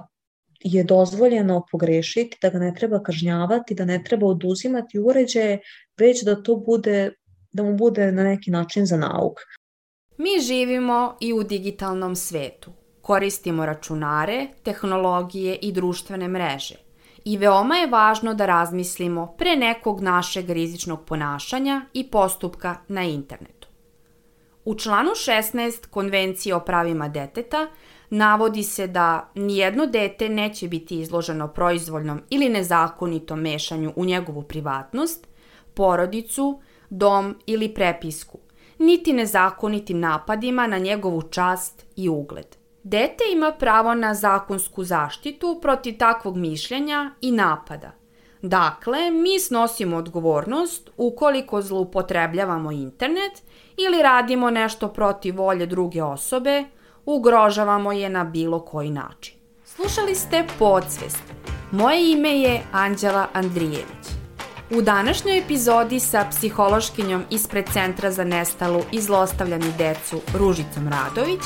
je 0.60 0.84
dozvoljeno 0.84 1.66
pogrešiti, 1.72 2.38
da 2.42 2.50
ga 2.50 2.60
ne 2.60 2.74
treba 2.76 3.04
kažnjavati, 3.04 3.76
da 3.76 3.86
ne 3.86 4.04
treba 4.04 4.28
oduzimati 4.28 5.00
uređaje, 5.00 5.60
već 6.00 6.24
da 6.24 6.44
to 6.44 6.56
bude, 6.56 7.12
da 7.52 7.64
mu 7.64 7.78
bude 7.78 8.12
na 8.12 8.24
neki 8.24 8.52
način 8.52 8.86
za 8.86 8.98
nauk. 8.98 9.40
Mi 10.18 10.40
živimo 10.42 11.18
i 11.22 11.34
u 11.34 11.44
digitalnom 11.44 12.16
svetu. 12.16 12.79
Koristimo 13.10 13.66
računare, 13.66 14.48
tehnologije 14.64 15.56
i 15.62 15.72
društvene 15.72 16.28
mreže. 16.28 16.76
I 17.26 17.38
veoma 17.38 17.76
je 17.76 17.88
važno 17.88 18.34
da 18.34 18.46
razmislimo 18.46 19.26
pre 19.38 19.56
nekog 19.56 20.02
našeg 20.02 20.50
rizičnog 20.50 21.06
ponašanja 21.06 21.82
i 21.94 22.04
postupka 22.12 22.76
na 22.88 23.04
internetu. 23.04 23.68
U 24.66 24.76
članu 24.76 25.10
16 25.10 25.88
Konvencije 25.88 26.56
o 26.56 26.60
pravima 26.60 27.08
deteta 27.08 27.68
navodi 28.10 28.64
se 28.64 28.88
da 28.88 29.32
nijedno 29.36 29.86
dete 29.86 30.30
neće 30.30 30.68
biti 30.68 31.00
izloženo 31.00 31.48
proizvoljnom 31.48 32.22
ili 32.30 32.50
nezakonitom 32.50 33.40
mešanju 33.40 33.94
u 33.96 34.06
njegovu 34.06 34.44
privatnost, 34.44 35.28
porodicu, 35.74 36.62
dom 36.90 37.36
ili 37.46 37.74
prepisku, 37.74 38.40
niti 38.80 39.14
nezakonitim 39.14 40.00
napadima 40.00 40.68
na 40.68 40.78
njegovu 40.78 41.22
čast 41.22 41.86
i 41.96 42.10
ugled. 42.10 42.59
Dete 42.84 43.24
ima 43.34 43.52
pravo 43.52 43.94
na 43.96 44.14
zakonsku 44.14 44.84
zaštitu 44.84 45.60
protiv 45.62 45.98
takvog 45.98 46.38
mišljenja 46.38 47.12
i 47.22 47.32
napada. 47.32 47.92
Dakle, 48.42 49.12
mi 49.12 49.40
snosimo 49.40 49.98
odgovornost 49.98 50.90
ukoliko 50.98 51.62
zloupotrebljavamo 51.62 52.72
internet 52.72 53.44
ili 53.78 54.02
radimo 54.02 54.50
nešto 54.50 54.88
protiv 54.88 55.38
volje 55.38 55.66
druge 55.66 56.04
osobe, 56.04 56.64
ugrožavamo 57.06 57.92
je 57.92 58.10
na 58.10 58.24
bilo 58.24 58.60
koji 58.60 58.90
način. 58.90 59.36
Slušali 59.66 60.16
ste 60.16 60.44
Podsvest. 60.60 61.24
Moje 61.72 62.12
ime 62.12 62.40
je 62.40 62.62
Anđela 62.72 63.28
Andrijević. 63.34 64.20
U 64.72 64.82
današnjoj 64.82 65.38
epizodi 65.38 66.00
sa 66.00 66.26
psihološkinjom 66.30 67.24
ispred 67.30 67.66
Centra 67.74 68.12
za 68.12 68.24
nestalu 68.24 68.82
i 68.92 69.02
zlostavljanu 69.02 69.74
decu 69.78 70.22
Ružicom 70.38 70.88
Radović 70.88 71.42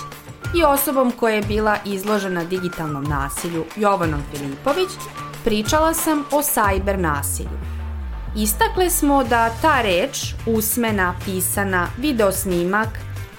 i 0.55 0.63
osobom 0.63 1.11
koja 1.11 1.35
je 1.35 1.41
bila 1.41 1.77
izložena 1.85 2.43
digitalnom 2.43 3.03
nasilju 3.03 3.65
Jovanom 3.75 4.21
Filipović, 4.31 4.89
pričala 5.43 5.93
sam 5.93 6.23
o 6.31 6.41
sajber 6.41 6.99
nasilju. 6.99 7.57
Istakle 8.35 8.89
smo 8.89 9.23
da 9.23 9.49
ta 9.61 9.81
reč, 9.81 10.33
usmena, 10.45 11.15
pisana, 11.25 11.87
videosnimak, 11.97 12.89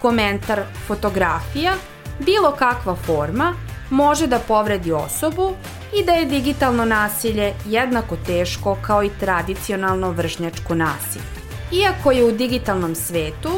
komentar, 0.02 0.62
fotografija, 0.86 1.74
bilo 2.18 2.50
kakva 2.50 2.94
forma, 2.94 3.54
može 3.90 4.26
da 4.26 4.38
povredi 4.38 4.92
osobu 4.92 5.52
i 6.00 6.04
da 6.04 6.12
je 6.12 6.24
digitalno 6.24 6.84
nasilje 6.84 7.54
jednako 7.66 8.16
teško 8.26 8.76
kao 8.82 9.04
i 9.04 9.10
tradicionalno 9.20 10.10
vršnjačko 10.10 10.74
nasilje. 10.74 11.24
Iako 11.72 12.12
je 12.12 12.24
u 12.24 12.32
digitalnom 12.32 12.94
svetu 12.94 13.50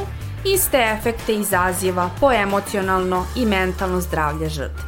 iste 0.55 0.79
efekte 0.79 1.35
izaziva 1.35 2.11
po 2.21 2.33
emocionalno 2.33 3.27
i 3.37 3.47
mentalno 3.47 4.01
zdravlje 4.01 4.49
žrtve. 4.49 4.85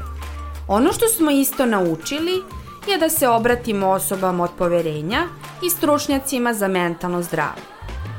Ono 0.68 0.92
što 0.92 1.08
smo 1.08 1.30
isto 1.30 1.66
naučili 1.66 2.42
je 2.86 2.98
da 2.98 3.08
se 3.08 3.28
obratimo 3.28 3.88
osobama 3.88 4.44
od 4.44 4.50
poverenja 4.58 5.26
i 5.66 5.70
stručnjacima 5.70 6.54
za 6.54 6.68
mentalno 6.68 7.22
zdravlje. 7.22 7.62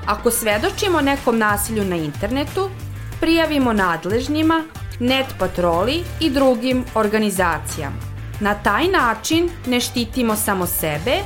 Ako 0.05 0.31
svedočimo 0.31 1.01
nekom 1.01 1.37
nasilju 1.37 1.85
na 1.85 1.95
internetu, 1.95 2.69
prijavimo 3.19 3.73
nadležnjima, 3.73 4.63
net 4.99 5.25
patroli 5.39 6.03
i 6.19 6.29
drugim 6.29 6.85
organizacijama. 6.95 7.95
Na 8.39 8.53
taj 8.53 8.87
način 8.87 9.49
ne 9.67 9.79
štitimo 9.79 10.35
samo 10.35 10.65
sebe, 10.65 11.17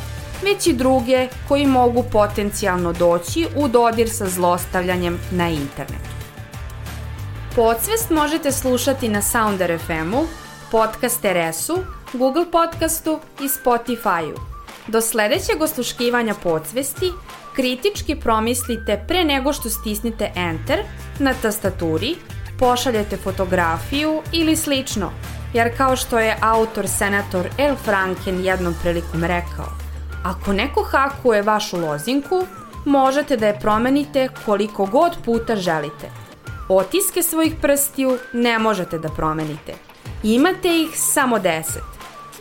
već 0.44 0.68
i 0.68 0.74
druge 0.74 1.28
koji 1.48 1.68
mogu 1.68 2.04
potencijalno 2.12 2.94
doći 2.94 3.48
u 3.56 3.68
dodir 3.68 4.10
sa 4.10 4.30
zlostavljanjem 4.30 5.20
na 5.32 5.50
internetu. 5.50 6.14
Podsvest 7.56 8.10
možete 8.10 8.52
slušati 8.52 9.10
na 9.10 9.22
Sounder 9.22 9.80
FM-u, 9.80 10.26
Podcast 10.72 11.26
RS-u, 11.26 11.78
Google 12.14 12.46
Podcastu 12.52 13.20
i 13.42 13.48
Spotify-u. 13.48 14.40
Do 14.88 15.02
sledećeg 15.02 15.62
osluškivanja 15.62 16.34
podsvesti 16.34 17.12
kritički 17.56 18.16
promislite 18.16 19.06
pre 19.08 19.24
nego 19.24 19.54
što 19.54 19.70
stisnite 19.70 20.32
Enter 20.36 20.80
na 21.20 21.34
tastaturi, 21.42 22.16
pošaljete 22.60 23.18
fotografiju 23.18 24.22
ili 24.32 24.56
slično, 24.56 25.12
jer 25.54 25.78
kao 25.78 25.96
što 25.96 26.20
je 26.20 26.38
autor 26.42 26.88
senator 26.88 27.48
El 27.58 27.76
Franken 27.76 28.46
jednom 28.46 28.76
prilikom 28.84 29.24
rekao, 29.24 29.83
Ako 30.24 30.54
neko 30.54 30.84
hakuje 30.84 31.42
vašu 31.42 31.78
lozinku, 31.78 32.46
možete 32.86 33.38
da 33.38 33.48
je 33.48 33.60
promenite 33.60 34.30
koliko 34.46 34.86
god 34.86 35.18
puta 35.26 35.56
želite. 35.56 36.12
Otiske 36.70 37.24
svojih 37.24 37.54
prstiju 37.62 38.18
ne 38.34 38.60
možete 38.60 39.00
da 39.00 39.10
promenite. 39.10 39.74
Imate 40.24 40.82
ih 40.82 40.90
samo 40.94 41.38
10, 41.40 41.64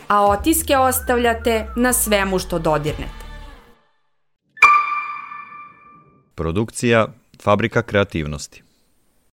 a 0.07 0.25
otiske 0.25 0.77
ostavljate 0.77 1.67
na 1.75 1.93
svemu 1.93 2.39
što 2.39 2.59
dodirnete. 2.59 3.23
Produkcija 6.35 7.07
Fabrika 7.41 7.81
kreativnosti 7.81 8.63